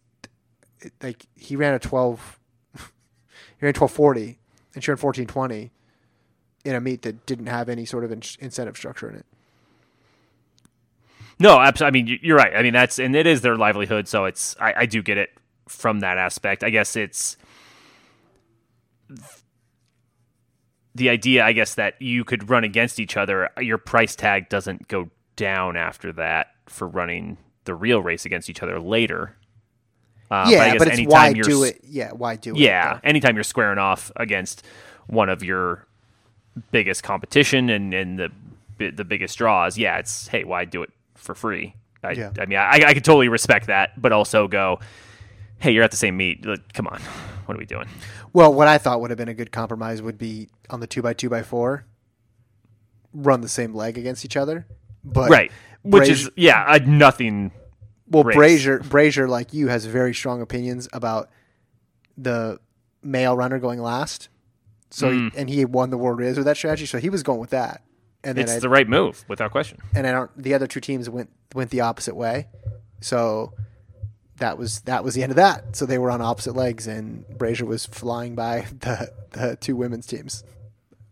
[0.81, 2.39] it, like he ran a twelve,
[2.75, 4.39] he ran twelve forty,
[4.75, 5.73] and she ran fourteen twenty,
[6.67, 9.27] in a meet that didn't have any sort of in- incentive structure in it.
[11.39, 11.87] No, absolutely.
[11.87, 12.55] I mean, you- you're right.
[12.55, 15.31] I mean, that's and it is their livelihood, so it's I, I do get it
[15.69, 16.65] from that aspect.
[16.65, 17.37] I guess it's
[20.95, 21.45] the idea.
[21.45, 23.51] I guess that you could run against each other.
[23.61, 28.63] Your price tag doesn't go down after that for running the real race against each
[28.63, 29.37] other later.
[30.31, 31.81] Uh, yeah, I guess but, it's anytime why you're do it?
[31.85, 32.59] Yeah, why do it?
[32.59, 33.01] Yeah, though?
[33.05, 34.65] anytime you're squaring off against
[35.07, 35.87] one of your
[36.71, 38.31] biggest competition and, and the
[38.79, 41.75] the biggest draws, yeah, it's hey, why do it for free?
[42.05, 42.31] I, Yeah.
[42.39, 44.81] I mean, I, I could totally respect that, but also go,
[45.59, 46.45] hey, you're at the same meet.
[46.45, 47.01] Like, come on,
[47.47, 47.89] what are we doing?
[48.35, 51.01] Well, what I thought would have been a good compromise would be on the two
[51.01, 51.87] by two by four,
[53.15, 54.67] run the same leg against each other.
[55.05, 55.51] But right,
[55.83, 57.53] which Brazier- is yeah, I, nothing.
[58.11, 58.37] well, race.
[58.37, 61.31] Brazier, Brazier, like you, has very strong opinions about
[62.19, 62.61] the
[63.03, 64.29] male runner going last.
[64.91, 65.33] So Mm.
[65.37, 67.83] and he won the world race with that strategy, so he was going with that.
[68.25, 69.79] And then It's I, the right move, without question.
[69.95, 70.31] and I don't.
[70.43, 72.47] The other two teams went went the opposite way,
[73.01, 73.53] so
[74.39, 75.77] that was that was the end of that.
[75.77, 80.07] So they were on opposite legs, and Brazier was flying by the the two women's
[80.07, 80.45] teams.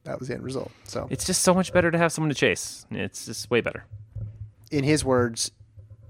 [0.05, 0.71] That was the end result.
[0.85, 2.85] So It's just so much better to have someone to chase.
[2.91, 3.85] It's just way better.
[4.71, 5.51] in his words,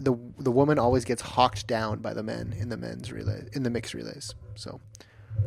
[0.00, 3.62] the the woman always gets hawked down by the men in the men's relay in
[3.62, 4.34] the mixed relays.
[4.56, 4.80] So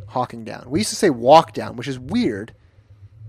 [0.07, 0.65] hawking down.
[0.69, 2.53] We used to say walk down, which is weird.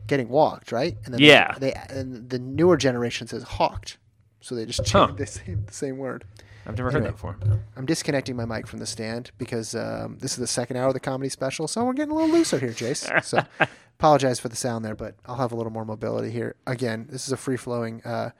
[0.07, 0.97] Getting walked, right?
[1.05, 1.55] And then Yeah.
[1.59, 3.99] They, and the newer generation says hawked,
[4.41, 5.07] so they just Huh.
[5.09, 6.25] changed the same the same word.
[6.67, 7.37] I've never heard that before.
[7.77, 10.95] I'm disconnecting my mic from the stand because um, this is the second hour of
[10.95, 13.25] the comedy special, so we're getting a little looser here, Jace.
[13.25, 13.41] So
[13.99, 16.57] apologize for the sound there, but I'll have a little more mobility here.
[16.67, 18.31] Again, this is a free flowing uh,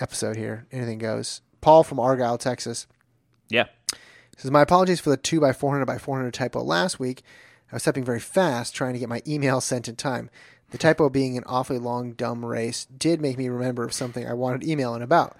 [0.00, 0.66] episode here.
[0.72, 1.40] Anything goes.
[1.60, 2.86] Paul from Argyle, Texas
[3.48, 3.66] Yeah.
[4.36, 7.22] Says my apologies for the two by 400 by 400 typo last week.
[7.70, 10.30] I was typing very fast trying to get my email sent in time.
[10.70, 14.32] The typo being an awfully long, dumb race did make me remember of something I
[14.32, 15.36] wanted emailing about.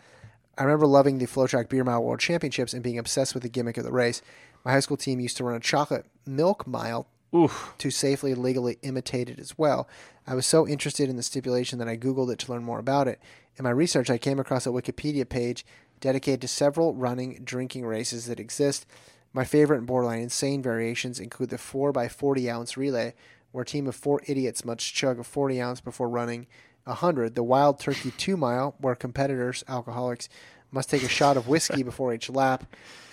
[0.59, 3.78] I remember loving the FloTrack Beer Mile World Championships and being obsessed with the gimmick
[3.78, 4.20] of the race.
[4.64, 7.74] My high school team used to run a chocolate milk mile Oof.
[7.78, 9.88] to safely and legally imitate it as well.
[10.26, 13.09] I was so interested in the stipulation that I Googled it to learn more about
[13.09, 13.18] it.
[13.57, 15.64] In my research, I came across a Wikipedia page
[16.03, 18.85] dedicated to several running drinking races that exist.
[19.33, 23.15] My favorite and borderline insane variations include the 4 by 40 ounce relay,
[23.53, 26.47] where a team of four idiots must chug a 40 ounce before running
[26.85, 30.29] 100, the Wild Turkey 2 mile, where competitors, alcoholics,
[30.73, 32.65] must take a shot of whiskey before each lap,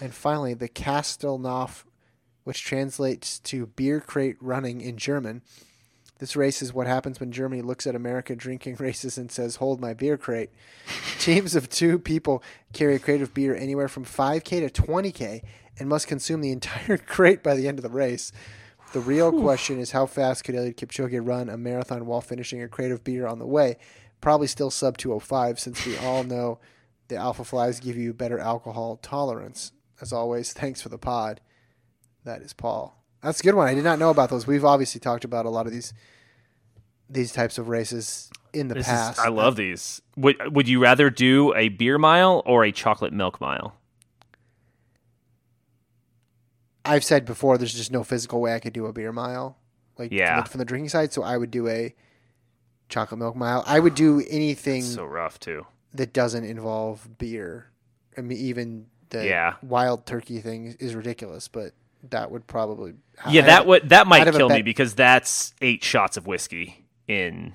[0.01, 1.85] and finally the Kastenlauf
[2.43, 5.43] which translates to beer crate running in German.
[6.19, 9.81] This race is what happens when Germany looks at America drinking races and says, Hold
[9.81, 10.51] my beer crate.
[11.19, 12.43] Teams of two people
[12.73, 15.41] carry a crate of beer anywhere from 5K to 20K
[15.79, 18.31] and must consume the entire crate by the end of the race.
[18.91, 22.67] The real question is how fast could Eliud Kipchoge run a marathon while finishing a
[22.67, 23.77] crate of beer on the way?
[24.19, 26.59] Probably still sub 205 since we all know
[27.07, 29.73] the Alpha Flies give you better alcohol tolerance.
[30.01, 31.39] As always, thanks for the pod.
[32.23, 32.98] That is Paul.
[33.21, 33.67] That's a good one.
[33.67, 34.47] I did not know about those.
[34.47, 35.93] We've obviously talked about a lot of these
[37.09, 39.17] these types of races in the This past.
[39.19, 40.01] is, I love these.
[40.15, 43.75] Would Would you rather do a beer mile or a chocolate milk mile?
[46.85, 49.57] I've said before, there's just no physical way I could do a beer mile,
[49.97, 50.43] like Yeah.
[50.43, 51.13] from, the, drinking side.
[51.13, 51.93] So I would do a
[52.87, 53.63] chocolate milk mile.
[53.67, 55.67] I would do anything So rough too.
[55.93, 57.69] that doesn't involve beer.
[58.17, 59.55] I mean, even the Yeah.
[59.61, 61.73] wild turkey thing is ridiculous, but
[62.09, 62.93] that would probably
[63.29, 66.17] Yeah, I that would that might I'd have a kill me because that's eight shots
[66.17, 67.53] of whiskey in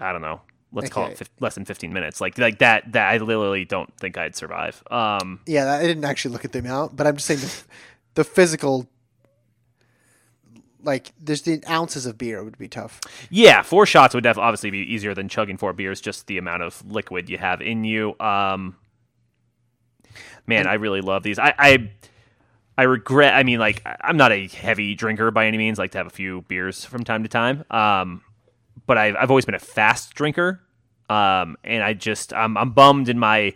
[0.00, 0.40] I don't know.
[0.72, 2.20] Let's call it fif- less than fifteen minutes.
[2.20, 2.92] Like like that.
[2.92, 4.82] That I literally don't think I'd survive.
[4.90, 7.62] Um, Yeah, I didn't actually look at the amount, but I'm just saying the,
[8.14, 8.86] the physical,
[10.82, 13.00] like, there's the ounces of beer would be tough.
[13.30, 16.00] yeah, four shots would def- obviously be easier than chugging four beers.
[16.00, 18.14] Just the amount of liquid you have in you.
[18.20, 18.76] Um,
[20.46, 21.38] man, I really love these.
[21.38, 21.90] I, I
[22.78, 23.34] I regret.
[23.34, 25.78] I mean, like I- I'm not a heavy drinker by any means.
[25.78, 27.64] Like to have a few beers from time to time.
[27.70, 28.22] Um,
[28.86, 30.60] but I've I've always been a fast drinker.
[31.08, 33.54] Um, and I just I'm I'm bummed in my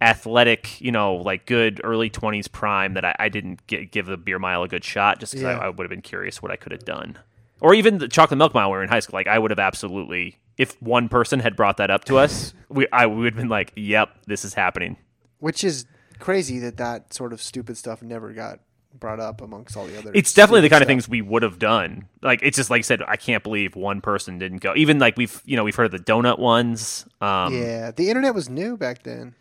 [0.00, 4.16] athletic, you know, like good early 20s prime that I, I didn't get, give the
[4.16, 5.58] beer mile a good shot just because Yeah.
[5.58, 7.18] I, I would have been curious what I could have done.
[7.60, 9.16] Or even the chocolate milk mile when we were in high school.
[9.16, 12.88] Like I would have absolutely, if one person had brought that up to us, we
[12.92, 14.96] I would have been like, "Yep, this is happening."
[15.38, 15.86] Which is
[16.22, 18.60] crazy that that sort of stupid stuff never got
[18.94, 20.12] brought up amongst all the other.
[20.14, 22.08] It's definitely the kind of things we would have done.
[22.22, 24.74] Like it's just like I said, I can't believe one person didn't go.
[24.76, 27.06] Even like we've you know we've heard of the donut ones.
[27.20, 29.34] Um, Yeah, the internet was new back then.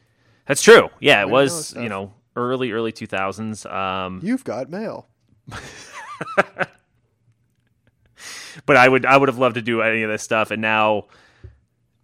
[0.47, 0.89] that's true.
[0.99, 3.65] Yeah, it didn't know was you know early early two thousands.
[3.65, 5.07] Um, You've got mail.
[8.65, 11.05] but I would I would have loved to do any of this stuff, and now,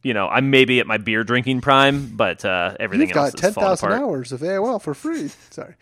[0.04, 3.36] you know, I'm maybe at my beer drinking prime, but uh, everything You've else got
[3.36, 5.30] is ten thousand hours of AOL for free.
[5.50, 5.76] Sorry.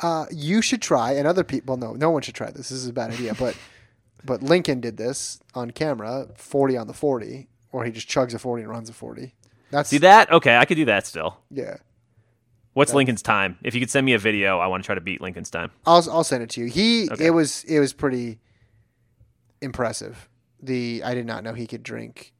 [0.00, 1.76] Uh, you should try, and other people.
[1.76, 2.68] No, no one should try this.
[2.70, 3.34] This is a bad idea.
[3.34, 3.56] But
[4.24, 8.38] but Lincoln did this on camera, forty on the forty, or he just chugs a
[8.38, 9.34] forty and runs a forty.
[9.70, 10.32] That's See that?
[10.32, 11.38] Okay, I could do that still.
[11.50, 11.76] yeah.
[12.72, 13.58] What's Lincoln's time?
[13.64, 15.70] If you could send me a video, I want to try to beat Lincoln's time.
[15.86, 16.66] I'll I'll send it to you.
[16.68, 17.26] He Okay.
[17.26, 18.38] it was it was pretty
[19.60, 20.28] impressive.
[20.62, 22.32] The I did not know he could drink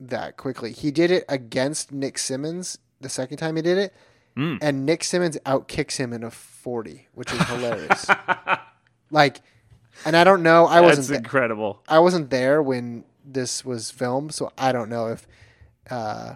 [0.00, 0.72] that quickly.
[0.72, 3.94] He did it against Nick Symmonds the second time he did it,
[4.36, 4.58] Mm.
[4.62, 8.06] and Nick Symmonds outkicks him in a forty, which is hilarious.
[9.10, 9.40] like,
[10.04, 10.66] and I don't know.
[10.66, 11.08] I That's wasn't.
[11.08, 11.82] th- incredible.
[11.88, 15.26] I wasn't there when this was filmed, so I don't know if
[15.90, 16.34] uh,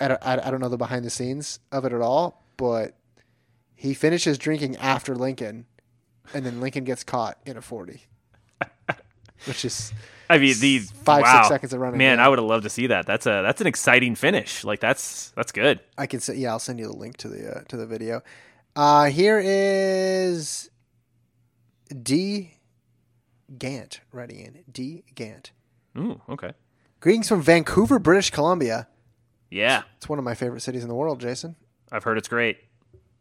[0.00, 2.42] I don't I, I don't know the behind the scenes of it at all.
[2.56, 2.96] But
[3.74, 5.66] he finishes drinking after Lincoln,
[6.32, 8.04] and then Lincoln gets caught in a forty,
[9.46, 9.92] which is
[10.28, 12.18] I mean, the Five, six seconds of running, Man.
[12.20, 13.06] I would have loved to see that.
[13.06, 14.64] That's a that's an exciting finish.
[14.64, 15.80] Like that's that's good.
[15.96, 16.50] I can say yeah.
[16.50, 18.22] I'll send you the link to the uh, to the video.
[18.74, 20.68] Uh, here is
[22.02, 22.58] D
[23.58, 25.52] Gant writing in D Gant.
[25.96, 26.52] Ooh, okay.
[27.00, 28.88] Greetings from Vancouver, British Columbia.
[29.50, 31.54] Yeah, It's one of my favorite cities in the world, Jason.
[31.92, 32.58] I've heard it's great.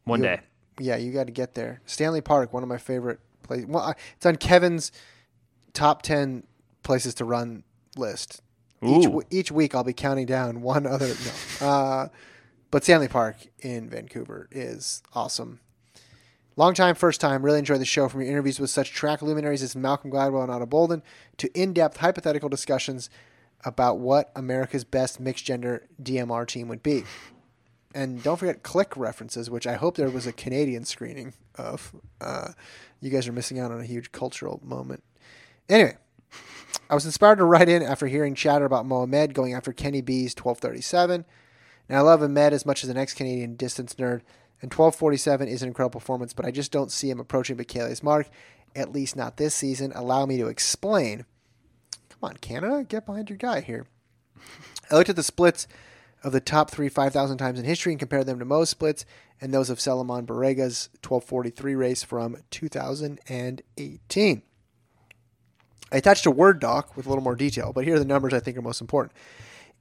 [0.05, 0.39] One You- day.
[0.79, 1.81] Yeah, you got to get there.
[1.85, 3.67] Stanley Park, one of my favorite places.
[3.67, 4.91] Well, I- it's on Kevin's
[5.75, 6.43] top ten
[6.81, 7.63] places to run
[7.95, 8.41] list.
[8.81, 9.21] Each, Ooh.
[9.29, 11.13] each week, I'll be counting down one other.
[11.61, 12.07] No, uh,
[12.71, 15.59] but Stanley Park in Vancouver is awesome.
[16.57, 17.43] Long time, first time.
[17.43, 18.07] Really enjoy the show.
[18.07, 21.03] From your interviews with such track luminaries as Malcolm Gladwell and Ato Boldon
[21.37, 23.09] to in-depth hypothetical discussions
[23.65, 27.03] about what America's best mixed gender DMR team would be.
[27.93, 31.93] And don't forget click references, which I hope there was a Canadian screening of.
[32.21, 32.49] Uh,
[33.01, 35.03] you guys are missing out on a huge cultural moment.
[35.67, 35.97] Anyway,
[36.89, 40.35] I was inspired to write in after hearing chatter about Mohamed going after Kenny B's
[40.35, 41.25] 1237.
[41.89, 44.21] Now, I love Ahmed as much as the next Canadian distance nerd,
[44.61, 48.29] and 1247 is an incredible performance, but I just don't see him approaching Bekele's mark,
[48.75, 49.91] at least not this season.
[49.95, 51.25] Allow me to explain.
[52.09, 53.87] Come on, Canada, get behind your guy here.
[54.89, 55.67] I looked at the splits
[56.23, 59.05] of the top three 5,000 times in history and compared them to Mo's splits
[59.41, 64.41] and those of Selemon Barega's 1243 race from 2018.
[65.91, 68.33] I attached a Word doc with a little more detail, but here are the numbers
[68.33, 69.13] I think are most important.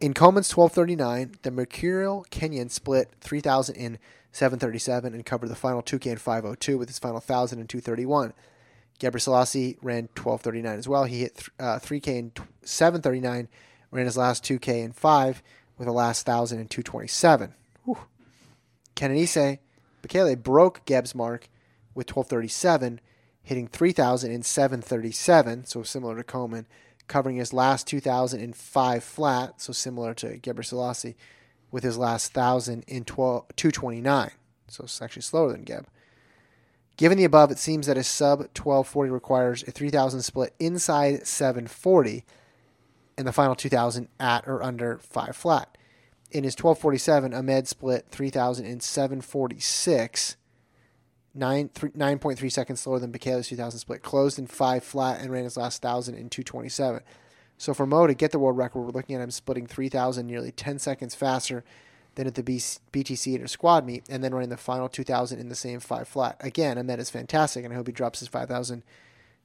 [0.00, 3.98] In Komen's 1239, the Mercurial Kenyan split 3,000 in
[4.32, 8.32] 737 and covered the final 2K in 502 with his final 1,000 in 231.
[8.98, 11.04] Gebrselassie ran 1239 as well.
[11.04, 13.48] He hit th- uh, 3K in t- 739,
[13.90, 15.42] ran his last 2K in 5
[15.78, 17.54] with a last 1,000 in 227.
[17.84, 17.98] Whew.
[18.96, 19.58] Kenenisa
[20.02, 21.48] Bekele broke Geb's mark
[21.94, 23.00] with 1237,
[23.44, 26.64] hitting 3,000 in 737, so similar to Komen,
[27.06, 31.14] covering his last 2,000 in 5 flat, so similar to Gebrselassie,
[31.70, 34.30] with his last 1,000 in 12, 229,
[34.66, 35.86] so it's actually slower than Geb.
[36.96, 42.24] Given the above, it seems that a sub 1240 requires a 3000 split inside 740
[43.18, 45.76] and the final 2000 at or under 5 flat.
[46.30, 50.36] In his 1247, Ahmed split 3000 in 746,
[51.34, 55.44] 9, th- 9.3 seconds slower than Bekele's 2000 split, closed in 5 flat and ran
[55.44, 57.00] his last 1000 in 227.
[57.58, 60.52] So for Mo to get the world record, we're looking at him splitting 3000 nearly
[60.52, 61.64] 10 seconds faster
[62.14, 65.54] than at the BTC inter squad meet, and then running the final 2000 in the
[65.54, 66.36] same 5 flat.
[66.40, 68.82] Again, Ahmed is fantastic, and I hope he drops his 5000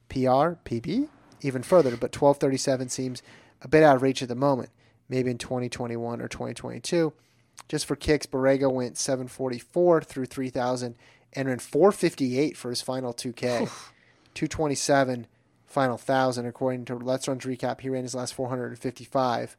[0.09, 1.07] PR, PB,
[1.41, 3.23] even further, but 1237 seems
[3.61, 4.69] a bit out of reach at the moment.
[5.07, 7.13] Maybe in 2021 or 2022.
[7.67, 10.95] Just for kicks, Barega went 744 through 3000
[11.33, 13.69] and ran 458 for his final 2K.
[14.33, 15.27] 227
[15.65, 16.45] final 1000.
[16.45, 19.57] According to LetsRun's recap, he ran his last 455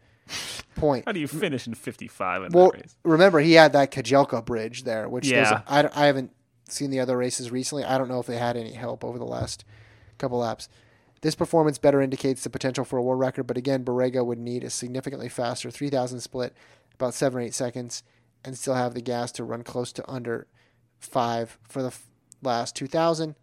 [0.76, 1.04] point.
[1.06, 2.96] How do you finish in 55 in Well, that race?
[3.04, 5.62] remember he had that Kajelka bridge there, which Yeah.
[5.66, 6.32] I, I haven't
[6.68, 7.84] seen the other races recently.
[7.84, 9.64] I don't know if they had any help over the last
[10.18, 10.68] couple laps.
[11.22, 14.64] This performance better indicates the potential for a world record, but again, Barega would need
[14.64, 16.54] a significantly faster 3,000 split,
[16.94, 18.02] about seven or eight seconds,
[18.42, 20.46] and still have the gas to run close to under
[21.00, 21.94] five for the
[22.42, 23.34] last 2,000.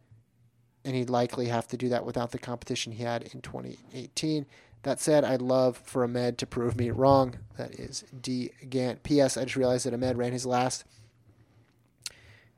[0.86, 4.46] And he'd likely have to do that without the competition he had in 2018.
[4.84, 7.40] That said, I'd love for Ahmed to prove me wrong.
[7.58, 8.52] That is D.
[8.70, 9.04] Gant.
[9.04, 9.36] P.S.
[9.36, 10.86] I just realized that Ahmed ran his last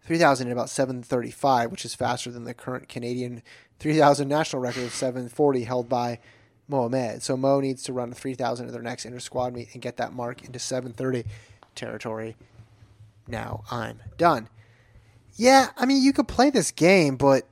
[0.05, 3.41] 3,000 in about 735, which is faster than the current Canadian
[3.79, 6.19] 3,000 national record of 740 held by
[6.67, 7.23] Mohamed.
[7.23, 10.13] So Mo needs to run 3,000 in their next inter squad meet and get that
[10.13, 11.27] mark into 730
[11.75, 12.35] territory.
[13.27, 14.49] Now I'm done.
[15.39, 17.47] Yeah, I mean, you could play this game, but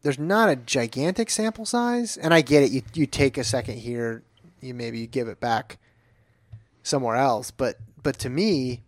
[0.00, 2.70] there's not a gigantic sample size, and I get it.
[2.70, 4.22] You you take a second here,
[4.62, 5.76] you maybe you give it back
[6.82, 8.80] somewhere else, but but to me,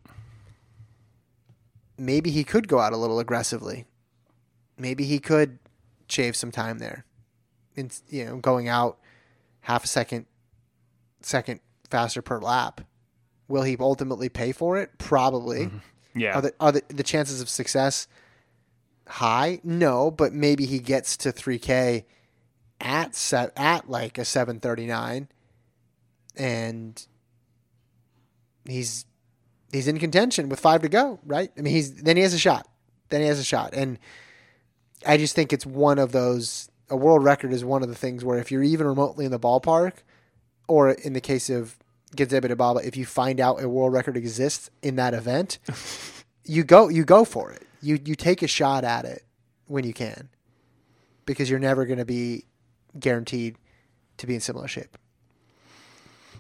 [1.98, 3.84] maybe he could go out a little aggressively.
[4.78, 5.58] Maybe he could
[6.08, 7.04] shave some time there,
[7.76, 8.98] and you know, going out
[9.60, 10.24] half a second,
[11.20, 11.60] second
[11.90, 12.80] faster per lap.
[13.48, 14.96] Will he ultimately pay for it?
[14.96, 15.66] Probably.
[15.66, 16.20] Mm-hmm.
[16.20, 16.38] Yeah.
[16.38, 18.08] Are the are the, the chances of success
[19.10, 19.60] high?
[19.62, 22.04] No, but maybe he gets to 3K
[22.80, 25.28] at set at like a 739
[26.36, 27.06] and
[28.64, 29.04] he's
[29.72, 31.50] he's in contention with 5 to go, right?
[31.56, 32.66] I mean, he's then he has a shot.
[33.10, 33.74] Then he has a shot.
[33.74, 33.98] And
[35.04, 38.24] I just think it's one of those a world record is one of the things
[38.24, 39.92] where if you're even remotely in the ballpark
[40.66, 41.76] or in the case of
[42.16, 45.58] Genzebe Dibaba, if you find out a world record exists in that event,
[46.44, 47.62] you go you go for it.
[47.80, 49.24] You you take a shot at it
[49.66, 50.28] when you can,
[51.24, 52.44] because you're never going to be
[52.98, 53.56] guaranteed
[54.18, 54.98] to be in similar shape.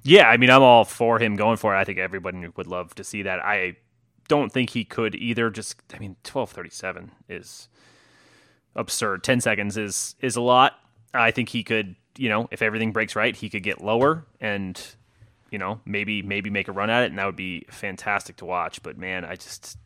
[0.02, 1.78] Yeah, I mean, I'm all for him going for it.
[1.78, 3.40] I think everybody would love to see that.
[3.40, 3.76] I
[4.28, 5.50] don't think he could either.
[5.50, 7.68] Just, I mean, 12:37 is
[8.74, 9.22] absurd.
[9.24, 10.74] 10 seconds is is a lot.
[11.12, 14.80] I think he could, you know, if everything breaks right, he could get lower and,
[15.50, 18.44] you know, maybe maybe make a run at it, and that would be fantastic to
[18.44, 18.82] watch.
[18.82, 19.76] But man, I just,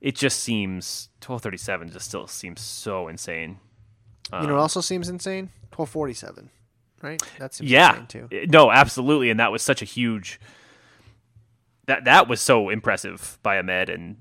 [0.00, 3.58] it just seems 12:37 just still seems so insane.
[4.32, 5.50] you know, what also seems insane.
[5.70, 6.50] Twelve forty seven,
[7.02, 7.22] right?
[7.38, 8.28] That's yeah insane too.
[8.32, 10.40] Eh, no absolutely and that was such a huge
[11.86, 14.16] that that was so impressive by ahmed and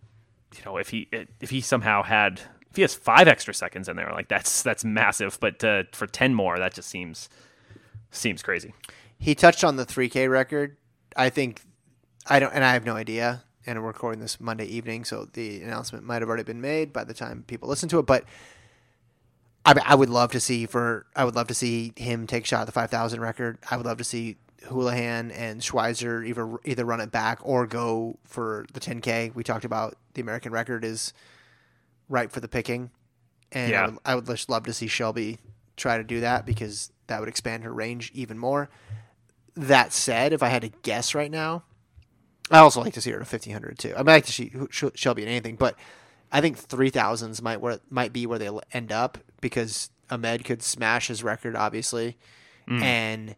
[0.56, 1.08] you know if he
[1.40, 4.84] if he somehow had if he has five extra seconds in there like that's that's
[4.86, 7.30] massive but uh, for 10 more that just seems
[8.12, 8.74] seems crazy
[9.18, 10.76] He touched on the 3K record.
[11.16, 11.62] I think
[12.28, 13.45] I don't, and I have no idea.
[13.68, 17.04] And we're recording this Monday evening, so the announcement might have already been made by
[17.04, 18.06] the time people listen to it.
[18.06, 18.24] But
[19.66, 22.48] I, I would love to see for I would love to see him take a
[22.48, 23.58] shot at the 5,000 record.
[23.70, 24.38] I would love to see
[24.70, 29.34] Houlihan and Schweizer either either run it back or go for the 10K.
[29.34, 31.14] We talked about the American record is
[32.08, 32.92] ripe for the picking,
[33.52, 33.84] and Yeah.
[33.84, 35.40] I, would, I would just love to see Shelby
[35.76, 38.70] try to do that because that would expand her range even more.
[39.56, 41.64] That said, if I had to guess right now,
[42.52, 43.94] I also like to see her at fifteen hundred too.
[43.96, 45.76] I mean, I like to see Shelby in anything, but
[46.32, 50.62] I think three thousands might where might be where they end up because Ahmed could
[50.62, 52.18] smash his record, obviously,
[52.68, 52.82] mm.
[52.82, 53.36] and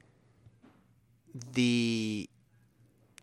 [1.53, 2.30] the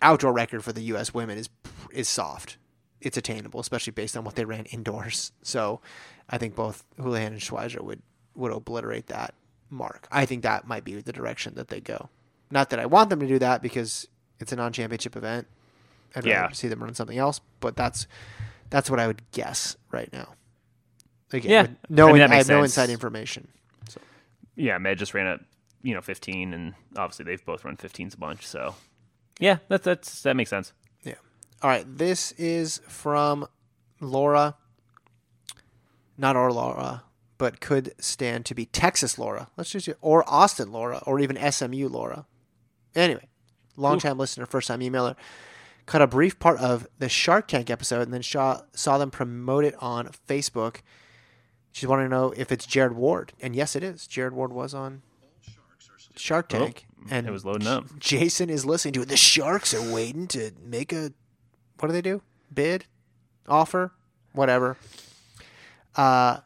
[0.01, 1.13] outdoor record for the U.S.
[1.13, 1.49] women is
[1.93, 2.57] is soft.
[3.01, 5.33] It's attainable, especially based on what they ran indoors.
[5.43, 5.83] So,
[6.31, 8.03] I think both Houlihan and Schweizer would
[8.35, 9.35] would obliterate that
[9.71, 10.09] mark.
[10.11, 12.09] I think that might be the direction that they go.
[12.51, 14.09] Not that I want them to do that because
[14.41, 15.47] it's a non-championship event.
[16.17, 16.43] I'd Yeah.
[16.43, 18.07] rather see them run something else, but that's
[18.71, 20.35] that's what I would guess right now.
[21.33, 21.67] Again, Yeah.
[21.89, 23.49] no, I mean, I have no inside information.
[24.57, 25.41] yeah ahmed just ran at
[25.83, 28.77] you know 15 and obviously they've both run 15s a bunch so
[29.41, 31.15] yeah that, that's that makes sense Yeah.
[31.63, 31.85] All right.
[31.99, 33.47] This is from
[34.01, 34.57] Laura.
[36.17, 37.03] Not our Laura,
[37.39, 39.49] but could stand to be Texas Laura.
[39.57, 42.27] Let's just or Austin Laura, or even SMU Laura.
[42.95, 43.29] Anyway,
[43.77, 45.17] long time listener, first time emailer.
[45.87, 49.65] Cut a brief part of the Shark Tank episode and then saw, saw them promote
[49.65, 50.79] it on Facebook.
[51.73, 54.07] She's wanting to know if it's Jared Ward, and yes, it is.
[54.07, 55.03] Jared Ward was on
[56.17, 57.99] Shark Tank, and it was loading up.
[57.99, 59.09] Jason is listening to it.
[59.09, 61.13] The Sharks are waiting to make a
[61.81, 62.23] what do they do?
[62.53, 62.87] Bid,
[63.49, 63.93] offer,
[64.33, 64.77] whatever.
[65.97, 66.39] Uh,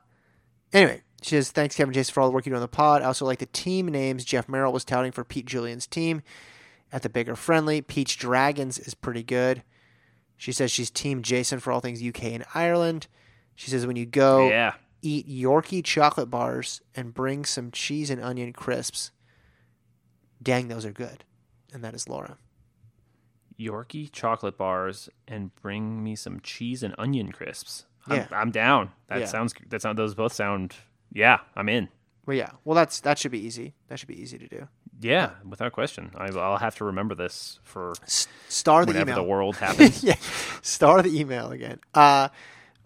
[0.73, 3.03] anyway, she says thanks Kevin Jason for all the work you do on the pod.
[3.03, 6.23] I also like the team names Jeff Merrill was touting for Pete Julian's team
[6.93, 7.81] at the bigger friendly.
[7.81, 9.63] Peach Dragons is pretty good.
[10.37, 13.07] She says she's team Jason for all things UK and Ireland.
[13.55, 18.23] She says when you go yeah eat Yorkie chocolate bars and bring some cheese and
[18.23, 19.11] onion crisps.
[20.43, 21.25] Dang, those are good.
[21.73, 22.37] And that is Laura.
[23.61, 28.27] yorkie chocolate bars and bring me some cheese and onion crisps i'm, Yeah.
[28.31, 29.27] I'm down that Yeah.
[29.27, 30.77] sounds that sound those both sound
[31.13, 31.89] yeah i'm in
[32.27, 32.51] Well, yeah.
[32.65, 33.75] Well, that's that should be easy.
[33.89, 34.69] That should be easy to do.
[35.01, 39.23] Yeah without question I, i'll have to remember this for Star the whenever email.
[39.25, 40.17] the world happens yeah.
[40.63, 41.79] Star the email again.
[41.95, 42.29] Uh,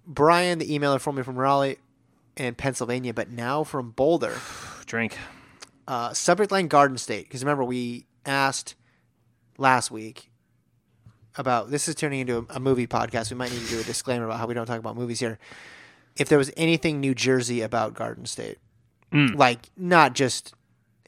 [0.07, 1.79] Brian, the emailer for me from Raleigh
[2.37, 4.37] and Pennsylvania, but now from Boulder.
[4.87, 5.17] drink
[5.87, 7.27] Uh, subject line Garden State.
[7.29, 8.75] Because remember, we asked
[9.59, 10.31] last week
[11.37, 13.31] about this is turning into a, a movie podcast.
[13.31, 15.39] We might need to do a disclaimer about how we don't talk about movies here.
[16.17, 18.59] If there was anything New Jersey about Garden State,
[19.13, 20.55] like not just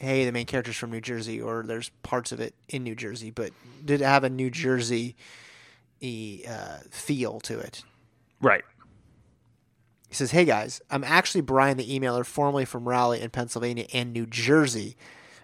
[0.04, 3.30] hey the main character's from New Jersey or there's parts of it in New Jersey,
[3.30, 3.50] but
[3.84, 5.16] did it have a New Jersey
[6.02, 7.82] uh, feel to it?
[8.40, 8.62] right
[10.08, 14.12] He says, "Hey guys, I'm actually Brian the emailer, formerly from Raleigh in Pennsylvania and
[14.12, 14.96] New Jersey.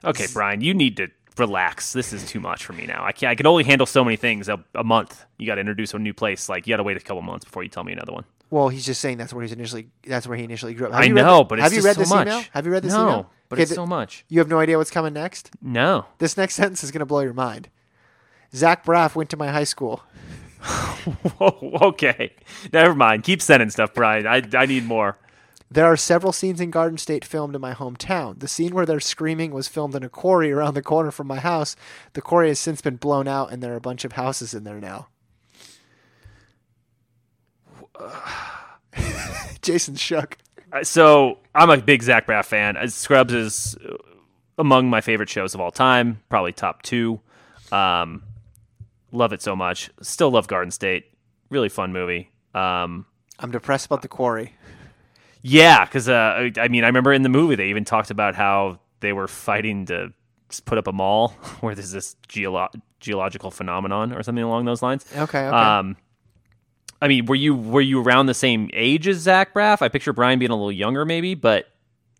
[0.04, 1.08] Okay, Brian, you need to
[1.38, 1.92] relax.
[1.92, 3.04] This is too much for me now.
[3.04, 5.24] I can I can only handle so many things a, a month.
[5.38, 6.48] You got to introduce a new place.
[6.48, 8.24] Like you got to wait a couple months before you tell me another one.
[8.50, 10.94] Well, he's just saying that's where he's initially that's where he initially grew up.
[10.94, 12.26] I you read know, the- but it's have you read so this much.
[12.26, 12.44] email?
[12.52, 13.30] Have you read this no, email?
[13.50, 14.24] But it's th- so much.
[14.28, 15.50] You have no idea what's coming next.
[15.60, 16.06] No.
[16.18, 17.68] This next sentence is going to blow your mind.
[18.54, 20.02] Zach Braff went to my high school.
[20.62, 22.32] Whoa, okay.
[22.72, 23.24] Never mind.
[23.24, 24.26] Keep sending stuff, Brian.
[24.26, 25.18] I I need more.
[25.70, 28.40] There are several scenes in Garden State filmed in my hometown.
[28.40, 31.38] The scene where they're screaming was filmed in a quarry around the corner from my
[31.38, 31.76] house.
[32.14, 34.64] The quarry has since been blown out, and there are a bunch of houses in
[34.64, 35.08] there now.
[39.62, 40.36] Jason shook.
[40.72, 42.76] Uh, So I'm a big Zach Braff fan.
[42.76, 43.94] Uh, Scrubs is uh,
[44.58, 47.20] among my favorite shows of all time, probably top two.
[47.72, 48.22] Um,
[49.12, 49.90] love it so much.
[50.02, 51.06] Still love Garden State.
[51.50, 52.30] Really fun movie.
[52.54, 53.06] Um,
[53.38, 54.54] I'm depressed about the quarry.
[55.42, 58.34] yeah, because uh, I I mean, I remember in the movie they even talked about
[58.34, 60.12] how they were fighting to
[60.64, 61.28] put up a mall
[61.60, 62.68] where there's this geolo-
[63.00, 65.06] geological phenomenon or something along those lines.
[65.16, 65.48] Okay, okay.
[65.48, 65.96] Um,
[67.02, 69.80] I mean, were you were you around the same age as Zach Braff?
[69.82, 71.66] I picture Brian being a little younger, maybe, but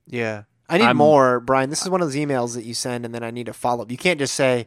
[0.06, 0.44] Yeah.
[0.68, 1.68] I need I'm- more, Brian.
[1.68, 3.82] This is one of those emails that you send, and then I need a follow
[3.82, 3.90] up.
[3.90, 4.66] You can't just say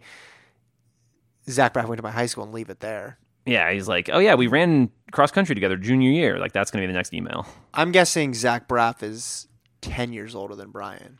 [1.49, 3.17] Zach Braff went to my high school and leave it there.
[3.45, 6.39] Yeah, he's like, oh yeah, we ran cross country together junior year.
[6.39, 7.45] Like that's gonna be the next email.
[7.73, 9.47] I'm guessing Zach Braff is
[9.81, 11.19] 10 years older than Brian.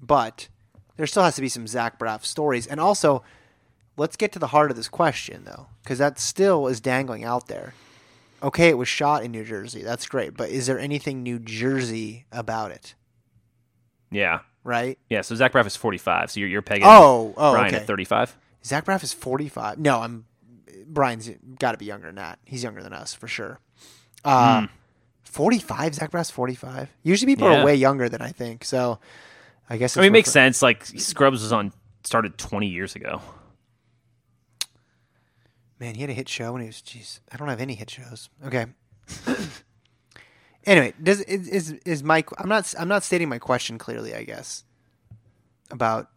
[0.00, 0.48] But
[0.96, 2.66] there still has to be some Zach Braff stories.
[2.66, 3.22] And also,
[3.96, 7.46] let's get to the heart of this question, though, because that still is dangling out
[7.48, 7.74] there.
[8.42, 9.82] Okay, it was shot in New Jersey.
[9.82, 10.36] That's great.
[10.36, 12.94] But is there anything New Jersey about it?
[14.10, 14.98] Yeah, Right?
[15.08, 15.20] yeah.
[15.22, 16.30] So Zach Braff is forty five.
[16.30, 17.76] So you're you're pegging Oh, oh, Brian okay.
[17.82, 18.36] at thirty five.
[18.64, 19.78] Zach Braff is 45.
[19.78, 20.24] No, I'm.
[20.86, 21.28] Brian's
[21.58, 22.38] got to be younger than that.
[22.44, 23.58] He's younger than us for sure.
[24.24, 24.66] Uh,
[25.24, 25.94] 45.
[25.94, 26.88] Zach Braff's 45.
[27.02, 27.50] Usually people.
[27.50, 27.62] Yeah.
[27.62, 28.64] are way younger than I think.
[28.64, 29.00] So
[29.68, 29.96] I guess.
[29.96, 30.62] I mean, it makes refer- sense.
[30.62, 31.72] Like Scrubs was on
[32.04, 33.20] started twenty years ago.
[35.82, 36.76] Man, he had a hit show when he was.
[36.76, 38.30] Jeez, I don't have any hit shows.
[38.46, 38.66] Okay.
[40.64, 44.14] anyway, does is, is my I'm not I'm not stating my question clearly.
[44.14, 44.62] I guess
[45.72, 46.08] about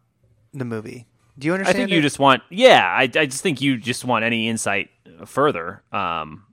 [0.54, 1.08] the movie.
[1.36, 1.76] Do you understand?
[1.76, 2.86] I think you just want, yeah.
[2.86, 4.88] I, I just think you just want any insight
[5.24, 5.82] further.
[5.90, 6.44] Um,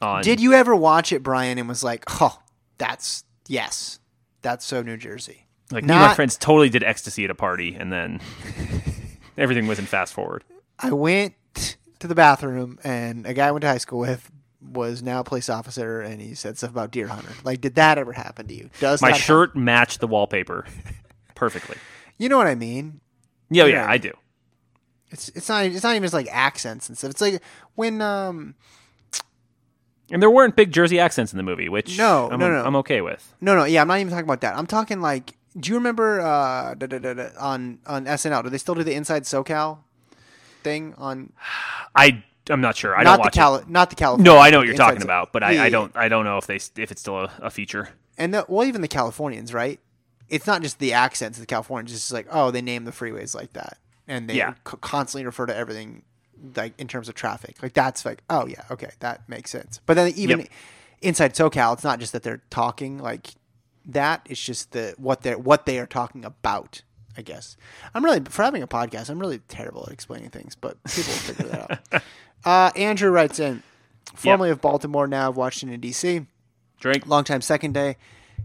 [0.00, 2.38] on Did you ever watch it, Brian, and was like, oh,
[2.78, 3.98] that's yes,
[4.40, 5.48] that's so New Jersey.
[5.72, 8.20] like me and my friends totally did ecstasy at a party, and then
[9.36, 10.44] everything was in fast forward.
[10.78, 11.34] I went
[12.00, 14.30] to the bathroom, and a guy I went to high school with
[14.60, 17.30] was now a police officer, and he said stuff about deer hunter.
[17.44, 18.68] Like, did that ever happen to you?
[18.80, 20.66] Does My shirt matched the wallpaper
[21.34, 21.76] perfectly.
[22.18, 23.00] You know what I mean?
[23.48, 23.84] Yeah, Yeah.
[23.84, 24.12] yeah, I do.
[25.10, 27.10] It's it's not it's not even just like accents and stuff.
[27.12, 27.42] It's like
[27.74, 28.54] when um
[30.12, 32.64] And there weren't big Jersey accents in the movie, which No, I'm, no, no.
[32.64, 33.34] I'm okay with.
[33.40, 34.56] no no yeah I'm not even talking about that.
[34.56, 38.44] I'm talking like do you remember uh da, da, da, on on SNL?
[38.44, 39.78] Do they still do the Inside SoCal
[40.62, 41.32] thing on
[41.94, 42.96] I I'm not sure.
[42.96, 43.68] I not don't the watch Cali- it.
[43.68, 44.32] not the California?
[44.32, 46.24] No, I know what you're Inside talking about, but I, Yeah, I don't I don't
[46.24, 47.90] know if they if it's still a, a feature.
[48.18, 49.78] and the, well even the Californians right?
[50.28, 51.92] It's not just the accents of the Californians.
[51.92, 54.54] It's just like oh they name the freeways like that, and they Yeah.
[54.64, 56.02] co- constantly refer to everything
[56.56, 57.62] like in terms of traffic.
[57.62, 59.80] Like that's like oh yeah okay that makes sense.
[59.86, 60.48] But then even Yep.
[61.02, 63.28] inside SoCal, it's not just that they're talking like
[63.86, 64.26] that.
[64.28, 66.82] It's just the what they're what they are talking about.
[67.20, 67.56] I guess
[67.94, 69.10] I'm really for having a podcast.
[69.10, 72.02] I'm really terrible at explaining things, but people will figure that out.
[72.42, 73.62] Uh, Andrew writes in,
[74.14, 76.24] formerly of Baltimore, now of Washington D.C.
[76.80, 77.06] Drink.
[77.06, 77.98] Longtime second day.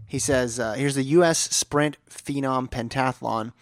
[0.06, 1.38] He says, uh, here's the U.S.
[1.38, 3.54] Sprint Phenom Pentathlon.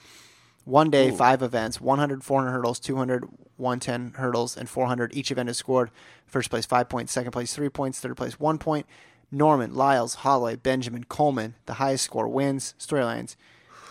[0.65, 5.15] One day, five events 100, 400 hurdles, 200, 110 hurdles, and 400.
[5.17, 5.93] Each event is scored.
[6.27, 7.12] First place, five points.
[7.12, 8.01] Second place, three points.
[8.01, 8.87] Third place, one point.
[9.31, 11.55] Norman, Lyles, Holloway, Benjamin, Coleman.
[11.67, 12.75] The highest score wins.
[12.79, 13.37] Storylines.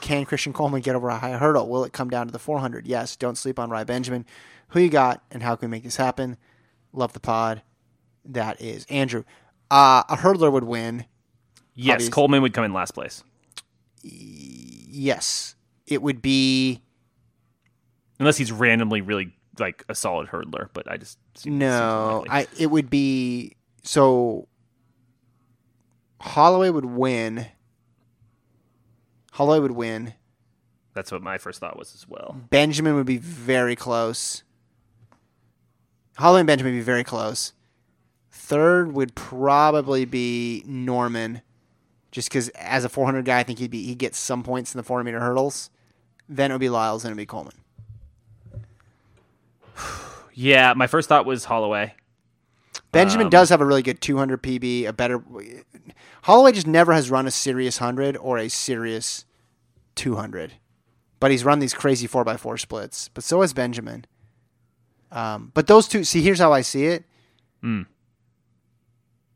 [0.03, 1.69] Can Christian Coleman get over a high hurdle?
[1.69, 2.85] Will it come down to the 400?
[2.85, 3.15] Yes.
[3.15, 4.25] Don't sleep on Rai Benjamin.
[4.69, 6.35] Who you got, and how can we make this happen?
[6.91, 7.61] Love the pod.
[8.25, 9.23] That is Andrew.
[9.71, 11.05] Uh, a hurdler would win.
[11.73, 12.09] Yes, Obvious.
[12.09, 13.23] Coleman would come in last place.
[14.03, 15.55] Yes,
[15.87, 16.81] it would be
[18.19, 22.25] Unless he's randomly really like a solid hurdler, but I just no.
[22.29, 24.47] I it would be so.
[26.19, 27.47] Holloway would win.
[29.33, 30.13] Holloway would win.
[30.93, 32.39] That's what my first thought was as well.
[32.51, 34.43] Benjamin would be very close.
[36.17, 37.53] Holloway and Benjamin would be very close.
[38.29, 41.41] Third would probably be Norman,
[42.11, 44.77] just because as a 400 guy, I think he'd be he gets some points in
[44.77, 45.71] the 400 meter hurdles.
[46.29, 47.55] Then it would be Lyles, then it would be Coleman.
[50.35, 51.93] Yeah, my first thought was Holloway.
[52.93, 55.21] Benjamin Um, does have a really good 200 PB, a better.
[56.21, 59.25] Holloway just never has run a serious 100 or a serious
[59.95, 60.53] 200.
[61.19, 63.09] But he's run these crazy 4x4 splits.
[63.09, 64.05] But so has Benjamin.
[65.11, 67.03] Um, but those two, see, here's how I see it.
[67.61, 67.81] Hmm.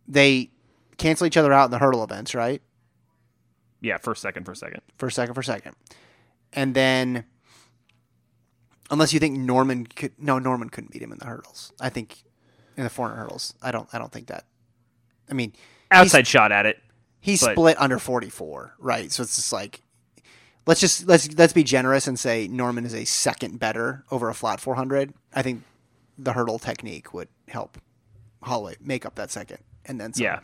[0.08, 0.52] They
[0.98, 2.62] cancel each other out in the hurdle events, right?
[3.82, 4.82] Yeah, first second, first second.
[4.98, 5.76] First, second, for second.
[6.54, 7.26] And then,
[8.90, 11.72] unless you think Norman could, no, Norman couldn't beat him in the hurdles.
[11.80, 12.24] I think
[12.78, 13.54] in the 400 hurdles.
[13.62, 14.46] I don't, I don't think that.
[15.30, 15.52] I mean,
[15.92, 16.78] Outside shot at it.
[17.20, 19.12] he But- split under 44, right?
[19.12, 19.82] So it's just like
[20.66, 24.34] let's just let's let's be generous and say Norman is a second better over a
[24.34, 25.14] flat 400.
[25.34, 25.64] I think
[26.18, 27.78] the hurdle technique would help
[28.44, 30.24] Holloway make up that second and then some.
[30.24, 30.40] Yeah.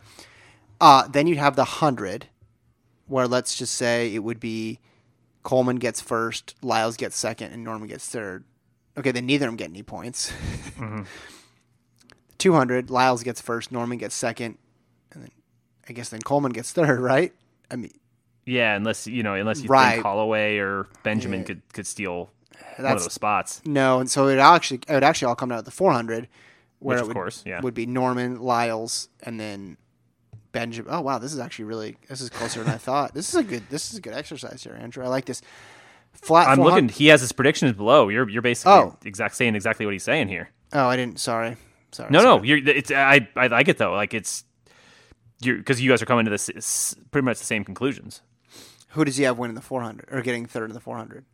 [0.80, 2.26] Uh, then you'd have the 100
[3.06, 4.80] where let's just say it would be
[5.42, 8.44] Coleman gets first, Lyles gets second and Norman gets third.
[8.96, 10.32] Okay, then neither of them get any points.
[10.78, 11.02] Mm-hmm.
[12.38, 14.58] 200, Lyles gets first, Norman gets second,
[15.12, 15.30] and then
[15.88, 17.32] I guess then Coleman gets third, right?
[17.70, 17.92] I mean,
[18.46, 19.92] Yeah, unless you know, unless you Right.
[19.94, 22.30] think Holloway or Benjamin could could steal
[22.76, 23.62] one of those spots.
[23.64, 26.28] no, and so it actually it would actually all come down to the 400,
[26.80, 27.60] where Which, it of course, yeah.
[27.60, 29.76] would be Norman, Lyles, and then
[30.52, 30.92] Benjamin.
[30.94, 33.14] Oh wow, this is actually really this is closer than I thought.
[33.14, 35.04] This is a good this is a good exercise here, Andrew.
[35.04, 35.40] I like this.
[36.12, 36.46] Flat.
[36.46, 36.88] I'm looking.
[36.88, 38.08] He has his predictions below.
[38.08, 38.96] You're you're basically Oh.
[39.04, 40.50] exact saying exactly what he's saying here.
[40.72, 41.18] Oh, I didn't.
[41.18, 41.56] Sorry,
[41.94, 42.10] sorry.
[42.10, 42.38] No, sorry.
[42.38, 42.58] no, you're.
[42.68, 43.92] It's I I like it though.
[43.92, 44.44] Like it's
[45.40, 48.20] you because you guys are coming to this pretty much the same conclusions.
[48.90, 51.24] Who does he have winning the 400 or getting third in the 400?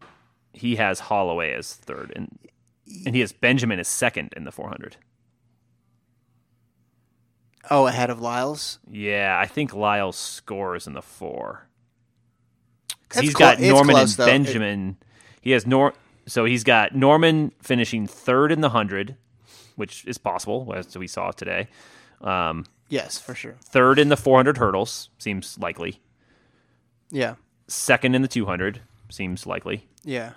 [0.53, 2.39] He has Holloway as third, and
[3.07, 4.97] and he has Benjamin as second in the 400.
[7.71, 8.79] Oh, ahead of Lyles.
[8.91, 11.69] Yeah, I think Lyles scores in the four.
[13.03, 14.25] Because he's clo- got Norman close, and though.
[14.25, 14.97] It- Benjamin.
[15.41, 15.95] He has Nor.
[16.27, 19.17] So he's got Norman finishing third in the hundred,
[19.81, 21.67] which is possible as we saw today.
[22.21, 23.57] Um, Yes, for sure.
[23.65, 26.01] third in the 400 hurdles seems likely.
[27.11, 27.35] Yeah,
[27.67, 29.89] Second in the 200 seems likely.
[30.05, 30.33] yeah.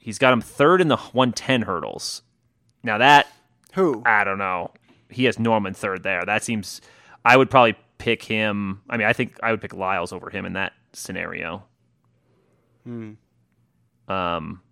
[0.00, 2.22] He's got him third in the 110 hurdles.
[2.82, 3.26] Now that
[3.74, 4.02] Who?
[4.06, 4.70] I don't know.
[5.10, 6.24] He has Norman third there.
[6.24, 6.80] That seems.
[7.24, 8.80] I would probably pick him.
[8.88, 11.64] I mean, I think I would pick Lyles over him in that scenario.
[12.84, 13.12] Hmm.
[14.08, 14.62] Um.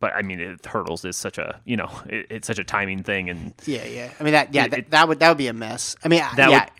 [0.00, 3.02] But I mean, it, hurdles is such a you know it, it's such a timing
[3.02, 4.10] thing, and Yeah, yeah.
[4.18, 4.54] I mean that.
[4.54, 5.96] Yeah, It- that, that would that would be a mess.
[6.04, 6.60] I mean, That yeah.
[6.64, 6.72] would-